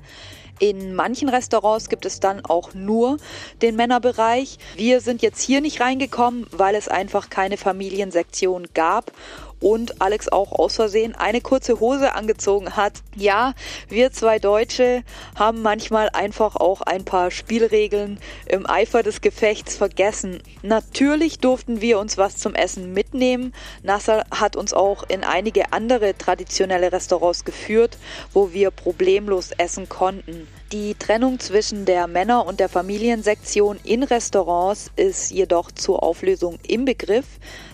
[0.59, 3.17] In manchen Restaurants gibt es dann auch nur
[3.63, 4.59] den Männerbereich.
[4.77, 9.11] Wir sind jetzt hier nicht reingekommen, weil es einfach keine Familiensektion gab
[9.61, 13.03] und Alex auch aus Versehen eine kurze Hose angezogen hat.
[13.15, 13.55] Ja,
[13.89, 15.03] wir zwei Deutsche
[15.37, 20.43] haben manchmal einfach auch ein paar Spielregeln im Eifer des Gefechts vergessen.
[20.63, 23.53] Natürlich durften wir uns was zum Essen mitnehmen.
[23.83, 27.99] Nasser hat uns auch in einige andere traditionelle Restaurants geführt,
[28.33, 30.49] wo wir problemlos essen konnten.
[30.73, 36.85] Die Trennung zwischen der Männer- und der Familiensektion in Restaurants ist jedoch zur Auflösung im
[36.85, 37.27] Begriff,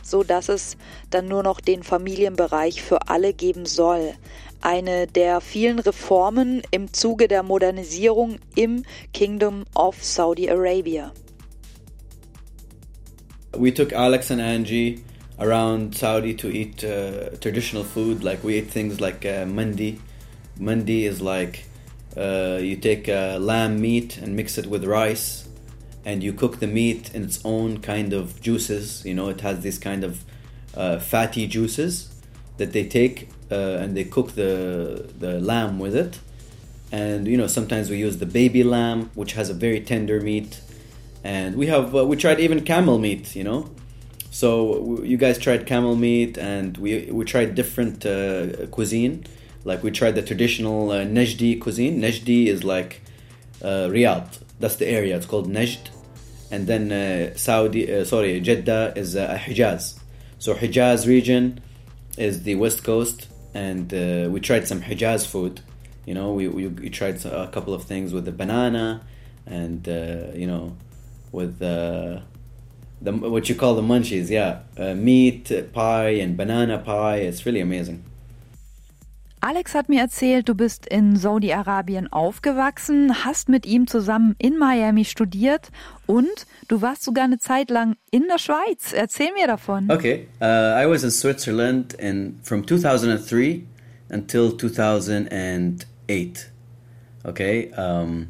[0.06, 0.76] so dass es
[1.10, 4.14] dann nur noch den Familienbereich für alle geben soll.
[4.60, 11.12] Eine der vielen Reformen im Zuge der Modernisierung im Kingdom of Saudi Arabia.
[13.56, 15.02] We took Alex and Angie
[15.38, 18.22] around Saudi to eat uh, traditional food.
[18.22, 20.00] Like we ate things like uh, mandi.
[20.58, 21.64] Mandi is like
[22.16, 25.45] uh, you take uh, lamb meat and mix it with rice,
[26.06, 29.04] and you cook the meat in its own kind of juices.
[29.04, 30.24] You know, it has these kind of
[30.74, 32.14] uh, fatty juices
[32.58, 36.20] that they take uh, and they cook the the lamb with it.
[36.92, 40.60] And you know, sometimes we use the baby lamb, which has a very tender meat.
[41.24, 43.68] And we have uh, we tried even camel meat, you know.
[44.30, 49.24] So you guys tried camel meat, and we we tried different uh, cuisine.
[49.64, 52.00] Like we tried the traditional uh, Najdi cuisine.
[52.00, 53.02] Najdi is like
[53.60, 54.38] uh, Riyadh.
[54.60, 55.16] That's the area.
[55.16, 55.95] It's called Najd.
[56.50, 59.98] And then uh, Saudi, uh, sorry, Jeddah is uh, Hijaz.
[60.38, 61.60] So Hijaz region
[62.16, 63.90] is the west coast, and
[64.32, 65.60] we tried some Hijaz food.
[66.04, 69.02] You know, we, we, we tried a couple of things with the banana,
[69.44, 69.86] and
[70.36, 70.76] you know,
[71.32, 72.22] with the
[73.00, 74.60] what you call the munchies, yeah,
[74.94, 77.16] meat pie and banana pie.
[77.16, 78.04] It's really amazing.
[79.48, 85.04] Alex hat mir erzählt, du bist in Saudi-Arabien aufgewachsen, hast mit ihm zusammen in Miami
[85.04, 85.68] studiert
[86.06, 88.92] und du warst sogar eine Zeit lang in der Schweiz.
[88.92, 89.88] Erzähl mir davon.
[89.88, 93.62] Okay, uh, I was in Switzerland in from 2003
[94.10, 96.50] until 2008.
[97.22, 98.26] Okay, um,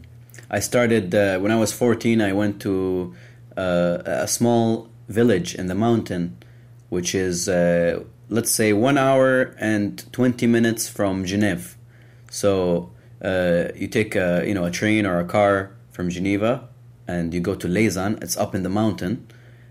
[0.50, 2.20] I started uh, when I was 14.
[2.20, 3.14] I went to
[3.56, 6.36] uh, a small village in the mountain,
[6.90, 11.76] which is uh, let's say one hour and 20 minutes from Geneva.
[12.30, 12.90] So
[13.22, 16.68] uh, you take a, you know a train or a car from Geneva
[17.06, 18.18] and you go to Lausanne.
[18.20, 19.26] It's up in the mountain.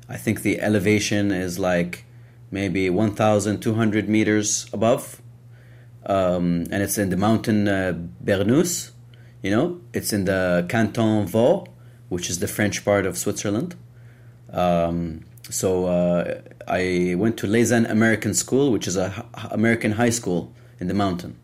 [0.08, 2.06] I think the elevation is like
[2.51, 5.22] maybe 1,200 meters above,
[6.06, 7.93] um, and it's in the mountain uh,
[8.24, 8.91] Bernus.
[9.41, 11.68] You know, it's in the Canton Vaud,
[12.10, 13.76] which is the French part of Switzerland.
[14.51, 20.51] Um, so uh, I went to Lausanne American School, which is a American high school
[20.79, 21.37] in the mountain,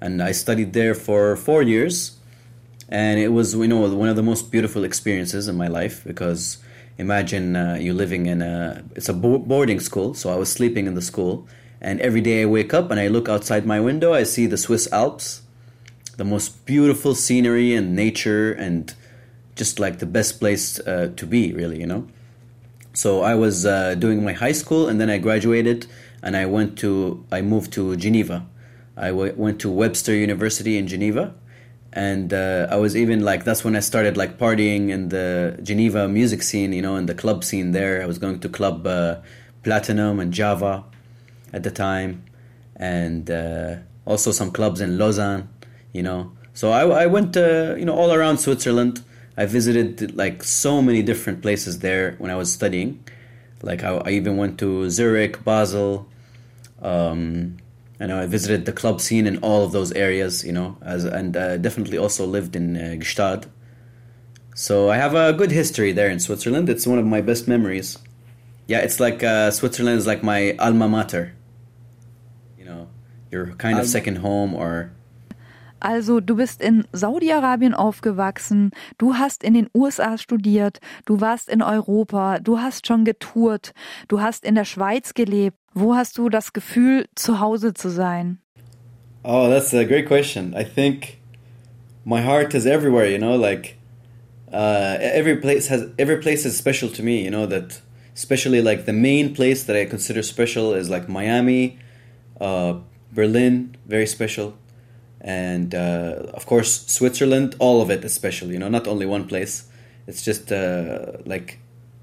[0.00, 2.16] and I studied there for four years.
[2.90, 6.56] And it was, you know, one of the most beautiful experiences in my life because
[6.96, 10.86] imagine uh, you living in a it's a bo- boarding school, so I was sleeping
[10.86, 11.46] in the school,
[11.80, 14.56] and every day I wake up and I look outside my window, I see the
[14.56, 15.42] Swiss Alps,
[16.16, 18.94] the most beautiful scenery and nature, and
[19.54, 22.08] just like the best place uh, to be, really, you know.
[22.98, 25.86] So I was uh, doing my high school, and then I graduated,
[26.20, 28.44] and I went to I moved to Geneva.
[28.96, 31.32] I w- went to Webster University in Geneva,
[31.92, 36.08] and uh, I was even like that's when I started like partying in the Geneva
[36.08, 38.02] music scene, you know, in the club scene there.
[38.02, 39.18] I was going to club uh,
[39.62, 40.82] Platinum and Java
[41.52, 42.24] at the time,
[42.74, 43.76] and uh,
[44.06, 45.48] also some clubs in Lausanne,
[45.92, 46.32] you know.
[46.52, 49.04] So I, I went uh, you know all around Switzerland.
[49.38, 53.04] I visited like so many different places there when I was studying.
[53.62, 56.08] Like I, I even went to Zurich, Basel,
[56.82, 57.56] um,
[58.00, 61.36] and I visited the club scene in all of those areas, you know, as and
[61.36, 63.46] uh, definitely also lived in uh, Gstaad.
[64.56, 66.68] So I have a good history there in Switzerland.
[66.68, 67.96] It's one of my best memories.
[68.66, 71.32] Yeah, it's like uh, Switzerland is like my alma mater.
[72.58, 72.88] You know,
[73.30, 74.90] your kind of second home or
[75.80, 81.62] Also, du bist in Saudi-Arabien aufgewachsen, du hast in den USA studiert, du warst in
[81.62, 83.72] Europa, du hast schon getourt,
[84.08, 85.56] du hast in der Schweiz gelebt.
[85.74, 88.38] Wo hast du das Gefühl, zu Hause zu sein?
[89.22, 90.54] Oh, that's a great question.
[90.54, 91.18] I think
[92.04, 93.06] my heart is everywhere.
[93.06, 93.76] You know, like
[94.52, 97.22] uh, every place has every place is special to me.
[97.22, 97.80] You know that,
[98.16, 101.78] especially like the main place that I consider special is like Miami,
[102.40, 102.74] uh,
[103.12, 104.54] Berlin, very special,
[105.20, 107.56] and uh, of course Switzerland.
[107.58, 109.64] All of it, especially You know, not only one place.
[110.06, 111.58] It's just uh, like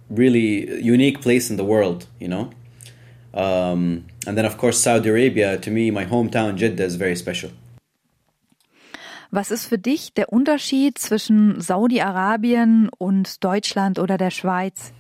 [0.09, 2.07] really unique place in the world.
[2.19, 2.49] You know.
[3.35, 7.51] Um, and then, of course, Saudi Arabia, to me, my hometown, Jeddah, is very special.
[9.31, 14.93] Was ist für dich der Unterschied zwischen Saudi-Arabien und Deutschland oder der Schweiz?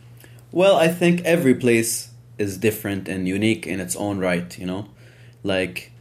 [0.51, 4.87] Well, I think every place is different and unique in its own right, you know?
[5.43, 5.91] Like,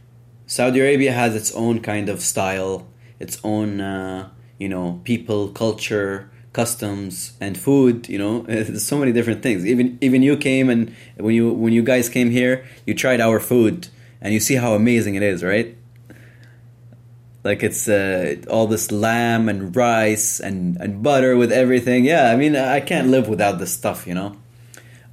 [0.47, 2.87] Saudi Arabia has its own kind of style,
[3.19, 8.41] its own, uh, you know, people, culture, customs, and food, you know?
[8.47, 9.65] There's so many different things.
[9.65, 13.39] Even even you came and when you when you guys came here, you tried our
[13.39, 13.87] food
[14.21, 15.75] and you see how amazing it is, right?
[17.45, 22.03] like it's uh, all this lamb and rice and, and butter with everything.
[22.03, 24.35] Yeah, I mean I can't live without this stuff, you know.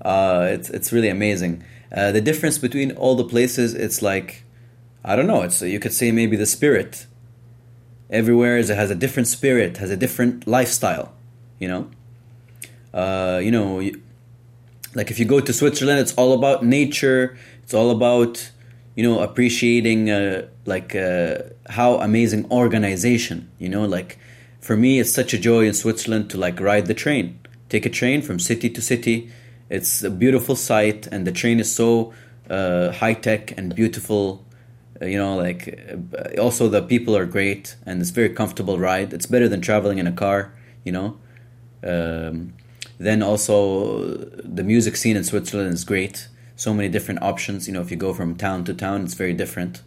[0.00, 1.62] Uh, it's it's really amazing.
[1.94, 4.41] Uh, the difference between all the places, it's like
[5.04, 5.42] I don't know.
[5.42, 7.06] It's you could say maybe the spirit.
[8.10, 11.14] Everywhere is, it has a different spirit, has a different lifestyle,
[11.58, 11.90] you know.
[12.92, 14.02] Uh, you know, you,
[14.94, 17.38] like if you go to Switzerland, it's all about nature.
[17.62, 18.50] It's all about
[18.94, 21.38] you know appreciating uh, like uh,
[21.70, 24.18] how amazing organization you know like
[24.60, 27.38] for me it's such a joy in switzerland to like ride the train
[27.68, 29.30] take a train from city to city
[29.70, 32.12] it's a beautiful sight and the train is so
[32.50, 34.44] uh, high tech and beautiful
[35.04, 35.78] you know, like
[36.38, 39.12] also the people are great and it's very comfortable ride.
[39.12, 40.54] It's better than traveling in a car.
[40.84, 41.18] You know.
[41.84, 42.54] Um,
[42.98, 46.28] then also the music scene in Switzerland is great.
[46.54, 47.66] So many different options.
[47.66, 49.82] You know, if you go from town to town, it's very different.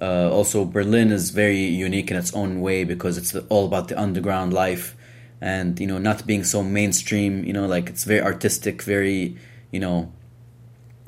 [0.00, 3.98] Uh, also, Berlin is very unique in its own way because it's all about the
[3.98, 4.96] underground life
[5.40, 7.44] and you know not being so mainstream.
[7.44, 9.36] You know, like it's very artistic, very
[9.70, 10.12] you know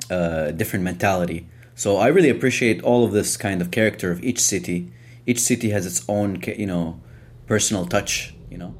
[0.09, 1.47] uh, different mentality.
[1.74, 4.92] So I really appreciate all of this kind of character of each city.
[5.26, 7.00] Each city has its own, you know,
[7.46, 8.34] personal touch.
[8.50, 8.74] You know.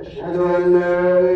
[0.00, 1.31] أشهد أن لا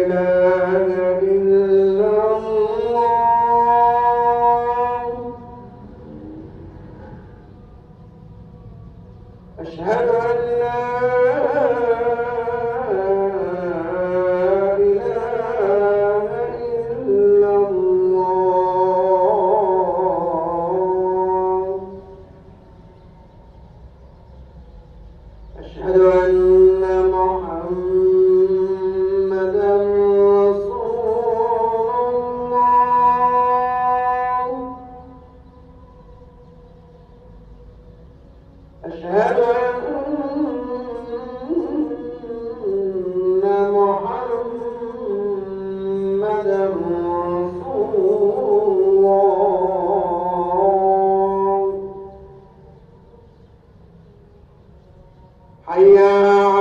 [55.67, 56.56] 哎呀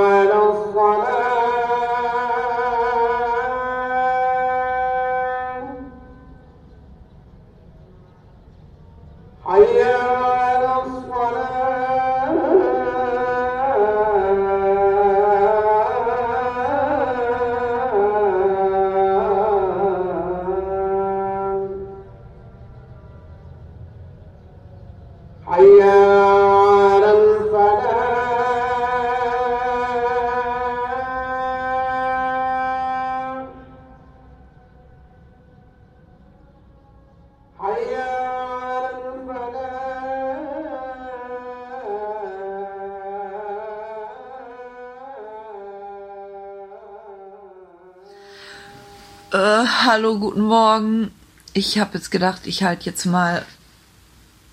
[49.97, 51.09] hallo, guten Morgen.
[51.53, 53.43] Ich habe jetzt gedacht, ich halte jetzt mal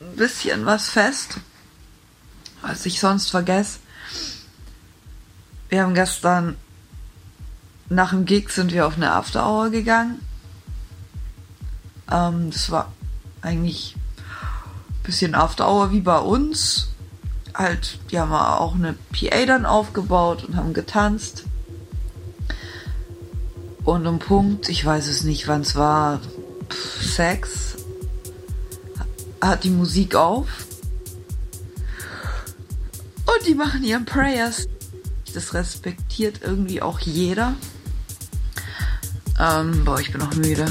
[0.01, 1.37] ein bisschen was fest,
[2.63, 3.79] was ich sonst vergesse.
[5.69, 6.57] Wir haben gestern
[7.91, 10.27] nach dem Gig sind wir auf eine After Hour gegangen.
[12.11, 12.91] Ähm, das war
[13.43, 16.89] eigentlich ein bisschen After Hour wie bei uns.
[17.53, 21.45] Halt, die haben auch eine PA dann aufgebaut und haben getanzt.
[23.85, 26.21] Und um Punkt, ich weiß es nicht, wann es war,
[27.01, 27.77] sechs,
[29.41, 30.49] hat die Musik auf.
[33.27, 34.69] Und die machen ihren Prayers.
[35.35, 37.55] Das respektiert irgendwie auch jeder.
[39.39, 40.65] Ähm, boah, ich bin auch müde.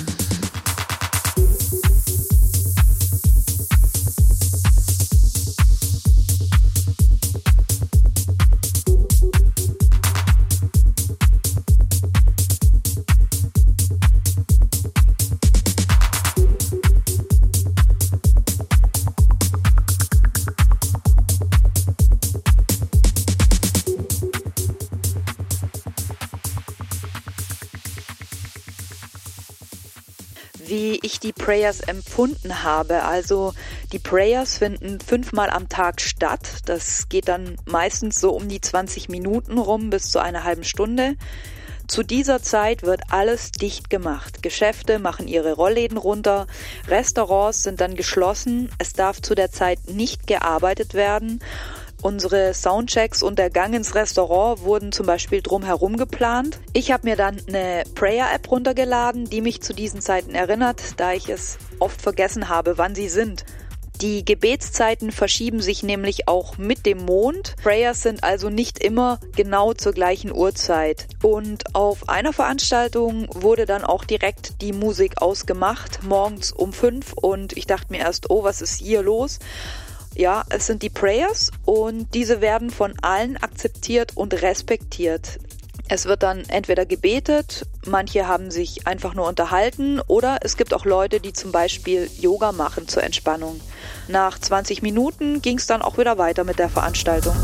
[31.43, 33.03] Prayers empfunden habe.
[33.03, 33.53] Also
[33.91, 36.61] die Prayers finden fünfmal am Tag statt.
[36.65, 41.15] Das geht dann meistens so um die 20 Minuten rum bis zu einer halben Stunde.
[41.85, 44.41] Zu dieser Zeit wird alles dicht gemacht.
[44.41, 46.47] Geschäfte machen ihre Rollläden runter,
[46.87, 51.41] Restaurants sind dann geschlossen, es darf zu der Zeit nicht gearbeitet werden.
[52.03, 56.59] Unsere Soundchecks und der Gang ins Restaurant wurden zum Beispiel drumherum geplant.
[56.73, 61.29] Ich habe mir dann eine Prayer-App runtergeladen, die mich zu diesen Zeiten erinnert, da ich
[61.29, 63.45] es oft vergessen habe, wann sie sind.
[64.01, 67.55] Die Gebetszeiten verschieben sich nämlich auch mit dem Mond.
[67.63, 71.07] Prayers sind also nicht immer genau zur gleichen Uhrzeit.
[71.21, 77.13] Und auf einer Veranstaltung wurde dann auch direkt die Musik ausgemacht, morgens um fünf.
[77.13, 79.39] Und ich dachte mir erst, oh, was ist hier los?
[80.15, 85.39] Ja, es sind die Prayers und diese werden von allen akzeptiert und respektiert.
[85.89, 90.85] Es wird dann entweder gebetet, manche haben sich einfach nur unterhalten oder es gibt auch
[90.85, 93.59] Leute, die zum Beispiel Yoga machen zur Entspannung.
[94.07, 97.35] Nach 20 Minuten ging es dann auch wieder weiter mit der Veranstaltung.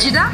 [0.00, 0.30] Jeddah.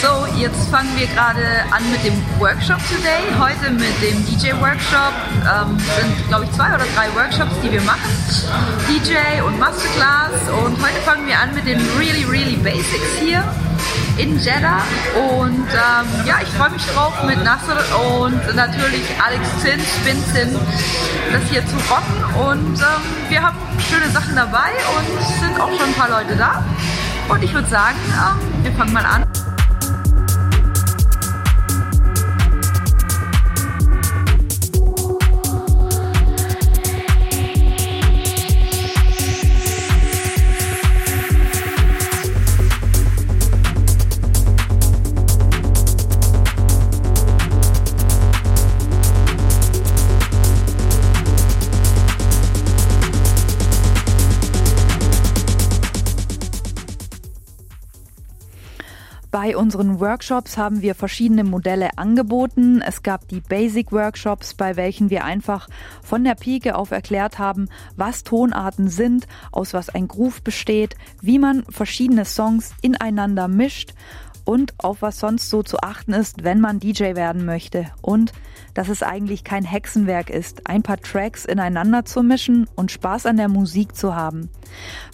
[0.00, 3.20] So, jetzt fangen wir gerade an mit dem Workshop today.
[3.38, 5.12] Heute mit dem DJ-Workshop.
[5.44, 8.10] Ähm, sind, glaube ich, zwei oder drei Workshops, die wir machen.
[8.88, 10.40] DJ und Masterclass.
[10.64, 13.44] Und heute fangen wir an mit den Really, Really Basics hier
[14.16, 14.82] in Jeddah.
[15.14, 17.76] Und ähm, ja, ich freue mich drauf mit Nasser
[18.22, 20.58] und natürlich Alex Zinn, Spinzin,
[21.30, 22.24] das hier zu rocken.
[22.48, 23.58] Und ähm, wir haben
[23.90, 26.64] schöne Sachen dabei und sind auch schon ein paar Leute da.
[27.30, 29.39] Und ich würde sagen, ähm, wir fangen mal an.
[59.42, 62.82] Bei unseren Workshops haben wir verschiedene Modelle angeboten.
[62.86, 65.66] Es gab die Basic Workshops, bei welchen wir einfach
[66.02, 71.38] von der Pike auf erklärt haben, was Tonarten sind, aus was ein Groove besteht, wie
[71.38, 73.94] man verschiedene Songs ineinander mischt
[74.44, 77.86] und auf was sonst so zu achten ist, wenn man DJ werden möchte.
[78.02, 78.34] Und
[78.74, 83.38] dass es eigentlich kein Hexenwerk ist, ein paar Tracks ineinander zu mischen und Spaß an
[83.38, 84.50] der Musik zu haben.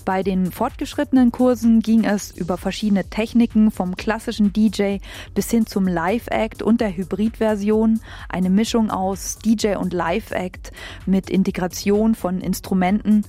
[0.07, 4.98] Bei den fortgeschrittenen Kursen ging es über verschiedene Techniken vom klassischen DJ
[5.34, 7.98] bis hin zum Live-Act und der Hybrid-Version,
[8.28, 10.70] eine Mischung aus DJ und Live-Act
[11.07, 13.24] mit Integration von Instrumenten.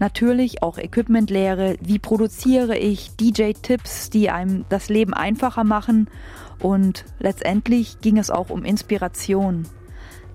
[0.00, 6.10] Natürlich auch Equipmentlehre, wie produziere ich, DJ-Tipps, die einem das Leben einfacher machen
[6.58, 9.66] und letztendlich ging es auch um Inspiration.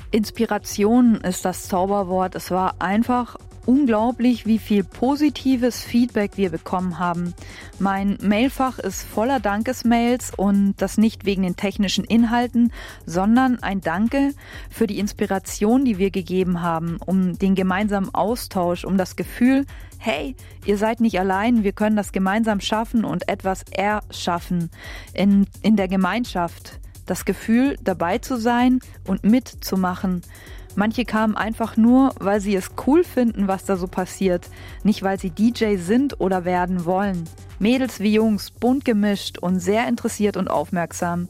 [0.10, 2.34] Inspiration ist das Zauberwort.
[2.34, 7.34] Es war einfach unglaublich, wie viel positives Feedback wir bekommen haben.
[7.80, 12.72] Mein Mailfach ist voller Dankesmails und das nicht wegen den technischen Inhalten,
[13.06, 14.32] sondern ein Danke
[14.70, 19.66] für die Inspiration, die wir gegeben haben, um den gemeinsamen Austausch, um das Gefühl,
[19.98, 20.36] hey,
[20.66, 24.70] ihr seid nicht allein, wir können das gemeinsam schaffen und etwas erschaffen
[25.14, 26.80] in, in der Gemeinschaft.
[27.06, 30.22] Das Gefühl, dabei zu sein und mitzumachen.
[30.76, 34.50] Manche kamen einfach nur, weil sie es cool finden, was da so passiert,
[34.84, 37.26] nicht weil sie DJ sind oder werden wollen.
[37.60, 41.28] Mädels wie Jungs, bunt gemischt und sehr interessiert und aufmerksam.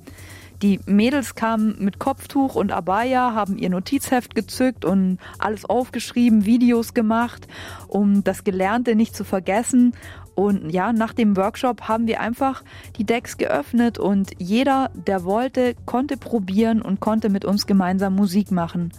[0.61, 6.93] Die Mädels kamen mit Kopftuch und Abaya, haben ihr Notizheft gezückt und alles aufgeschrieben, Videos
[6.93, 7.47] gemacht,
[7.89, 9.93] um das Gelernte nicht zu vergessen.
[10.35, 12.63] Und ja, nach dem Workshop haben wir einfach
[12.97, 18.49] die Decks geöffnet und jeder, der wollte, konnte probieren und konnte mit uns gemeinsam Musik
[18.49, 18.93] machen.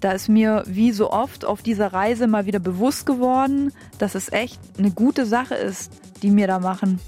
[0.00, 4.30] Da ist mir wie so oft auf dieser Reise mal wieder bewusst geworden, dass es
[4.32, 5.92] echt eine gute Sache ist,
[6.22, 7.00] die wir da machen.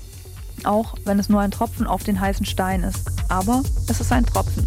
[0.64, 3.10] Auch wenn es nur ein Tropfen auf den heißen Stein ist.
[3.28, 4.66] Aber es ist ein Tropfen.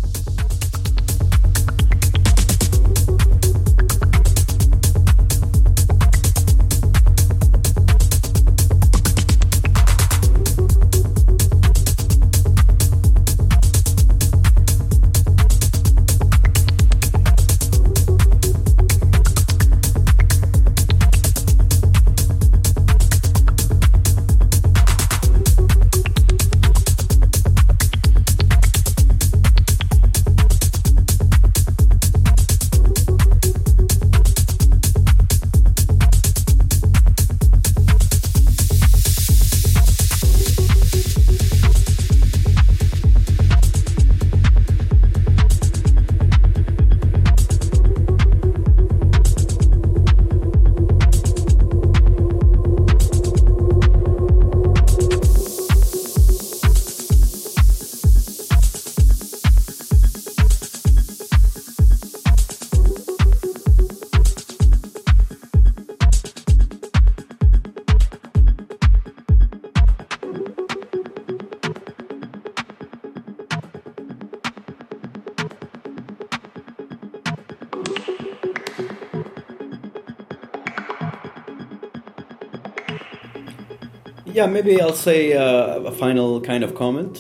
[84.40, 87.20] Yeah, maybe I'll say uh, a final kind of comment.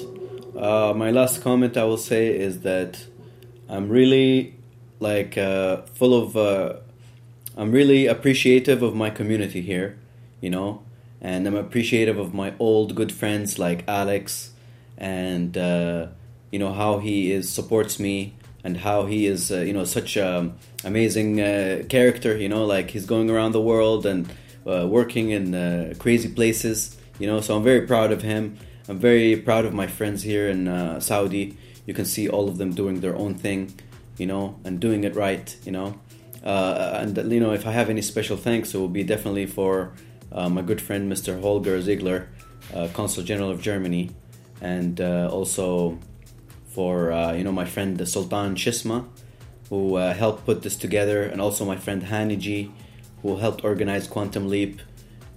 [0.56, 3.06] Uh, my last comment I will say is that
[3.68, 4.56] I'm really
[5.02, 6.38] like uh, full of.
[6.38, 6.78] Uh,
[7.58, 10.00] I'm really appreciative of my community here,
[10.40, 10.82] you know,
[11.20, 14.54] and I'm appreciative of my old good friends like Alex,
[14.98, 16.08] and uh,
[16.54, 20.16] you know how he is supports me and how he is uh, you know such
[20.16, 20.54] an
[20.86, 22.38] amazing uh, character.
[22.38, 26.96] You know, like he's going around the world and working in crazy places.
[27.20, 28.58] You know, so I'm very proud of him.
[28.88, 31.58] I'm very proud of my friends here in uh, Saudi.
[31.86, 33.74] You can see all of them doing their own thing,
[34.18, 35.56] you know, and doing it right.
[35.66, 36.00] You know,
[36.44, 39.94] uh, and you know if I have any special thanks, it will be definitely for
[40.32, 41.42] uh, my good friend Mr.
[41.42, 42.30] Holger Ziegler,
[42.74, 44.12] uh, Consul General of Germany,
[44.62, 46.00] and uh, also
[46.70, 49.06] for uh, you know my friend the Sultan Shisma,
[49.70, 52.72] who helped put this together, and also my friend Haniji,
[53.22, 54.80] who helped organize Quantum Leap,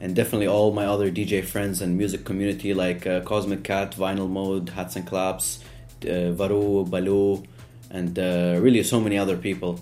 [0.03, 4.29] and definitely all my other DJ friends and music community like uh, Cosmic Cat, Vinyl
[4.29, 5.61] Mode, Hats and Claps,
[6.03, 7.45] uh, Varu, Balu,
[7.89, 9.79] and uh, really so many other people.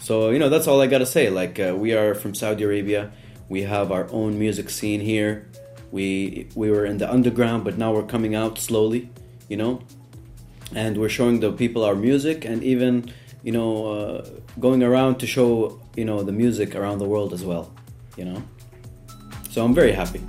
[0.00, 1.30] So you know that's all I gotta say.
[1.30, 3.10] Like uh, we are from Saudi Arabia,
[3.48, 5.48] we have our own music scene here.
[5.90, 9.10] We we were in the underground, but now we're coming out slowly,
[9.48, 9.82] you know,
[10.72, 14.30] and we're showing the people our music, and even you know uh,
[14.60, 17.74] going around to show you know the music around the world as well,
[18.16, 18.40] you know.
[19.52, 20.20] So I'm very happy.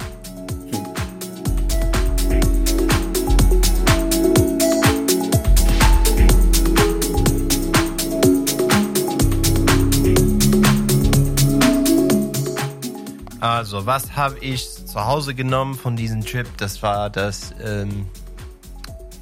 [13.40, 16.48] Also, was habe ich zu Hause genommen von diesem Trip?
[16.58, 18.08] Das war, dass, ähm,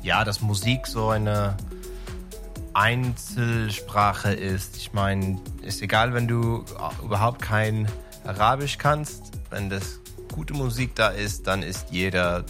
[0.02, 1.58] ja, dass Musik so eine
[2.74, 4.78] Einzelsprache ist.
[4.78, 6.64] Ich meine, ist egal, wenn du
[7.04, 7.90] überhaupt kein
[8.30, 10.00] Arabisch kannst, wenn das
[10.32, 12.46] gute Musik da ist, dann ist jeder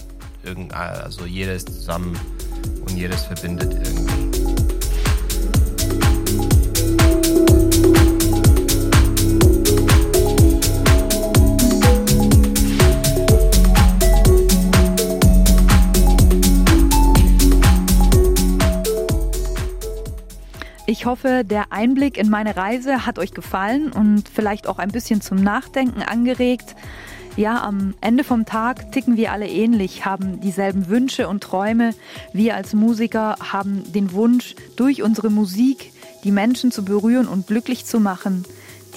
[0.71, 2.19] also jeder ist zusammen
[2.81, 4.38] und jedes verbindet irgendwie.
[20.89, 25.21] Ich hoffe, der Einblick in meine Reise hat euch gefallen und vielleicht auch ein bisschen
[25.21, 26.75] zum Nachdenken angeregt.
[27.37, 31.93] Ja, am Ende vom Tag ticken wir alle ähnlich, haben dieselben Wünsche und Träume.
[32.33, 37.85] Wir als Musiker haben den Wunsch, durch unsere Musik die Menschen zu berühren und glücklich
[37.85, 38.43] zu machen.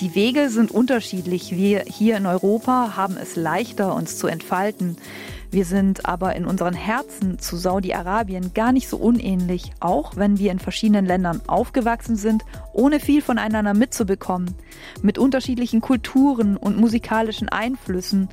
[0.01, 1.55] Die Wege sind unterschiedlich.
[1.55, 4.97] Wir hier in Europa haben es leichter, uns zu entfalten.
[5.53, 10.51] Wir sind aber in unseren Herzen zu Saudi-Arabien gar nicht so unähnlich, auch wenn wir
[10.51, 12.43] in verschiedenen Ländern aufgewachsen sind,
[12.73, 14.55] ohne viel voneinander mitzubekommen,
[15.03, 18.31] mit unterschiedlichen Kulturen und musikalischen Einflüssen.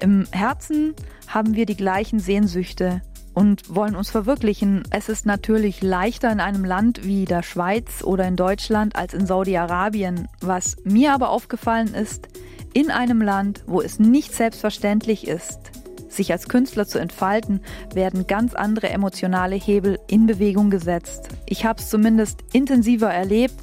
[0.00, 0.94] Im Herzen
[1.26, 3.02] haben wir die gleichen Sehnsüchte
[3.34, 4.84] und wollen uns verwirklichen.
[4.90, 9.26] Es ist natürlich leichter in einem Land wie der Schweiz oder in Deutschland als in
[9.26, 10.28] Saudi-Arabien.
[10.40, 12.28] Was mir aber aufgefallen ist,
[12.74, 15.79] in einem Land, wo es nicht selbstverständlich ist,
[16.10, 17.60] sich als Künstler zu entfalten,
[17.94, 21.28] werden ganz andere emotionale Hebel in Bewegung gesetzt.
[21.46, 23.54] Ich habe es zumindest intensiver erlebt,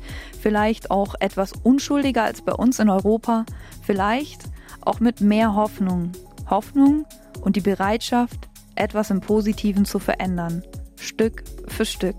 [0.42, 3.46] vielleicht auch etwas unschuldiger als bei uns in Europa,
[3.84, 4.42] vielleicht
[4.82, 6.12] auch mit mehr Hoffnung.
[6.50, 7.06] Hoffnung
[7.42, 10.64] und die Bereitschaft, etwas im Positiven zu verändern,
[10.96, 12.16] Stück für Stück.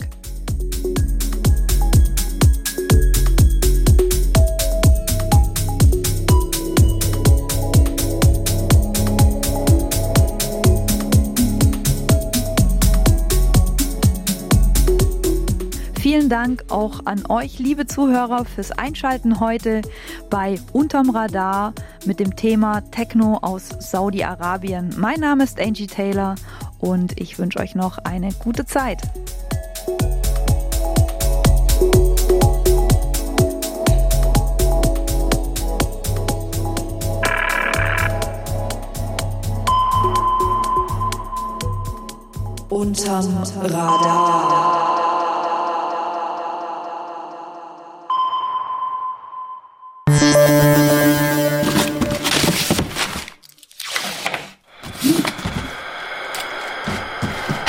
[16.11, 19.83] Vielen Dank auch an euch, liebe Zuhörer, fürs Einschalten heute
[20.31, 21.75] bei Unterm Radar
[22.07, 24.95] mit dem Thema Techno aus Saudi-Arabien.
[24.97, 26.37] Mein Name ist Angie Taylor
[26.79, 29.03] und ich wünsche euch noch eine gute Zeit.
[42.71, 45.08] Unterm Radar.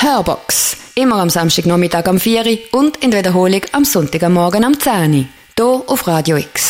[0.01, 0.77] Hörbox.
[0.95, 5.25] Immer am Samstagnachmittag am 4 Uhr und in der Wiederholung am Sonntagmorgen am 10 Uhr.
[5.57, 6.68] Hier auf Radio X.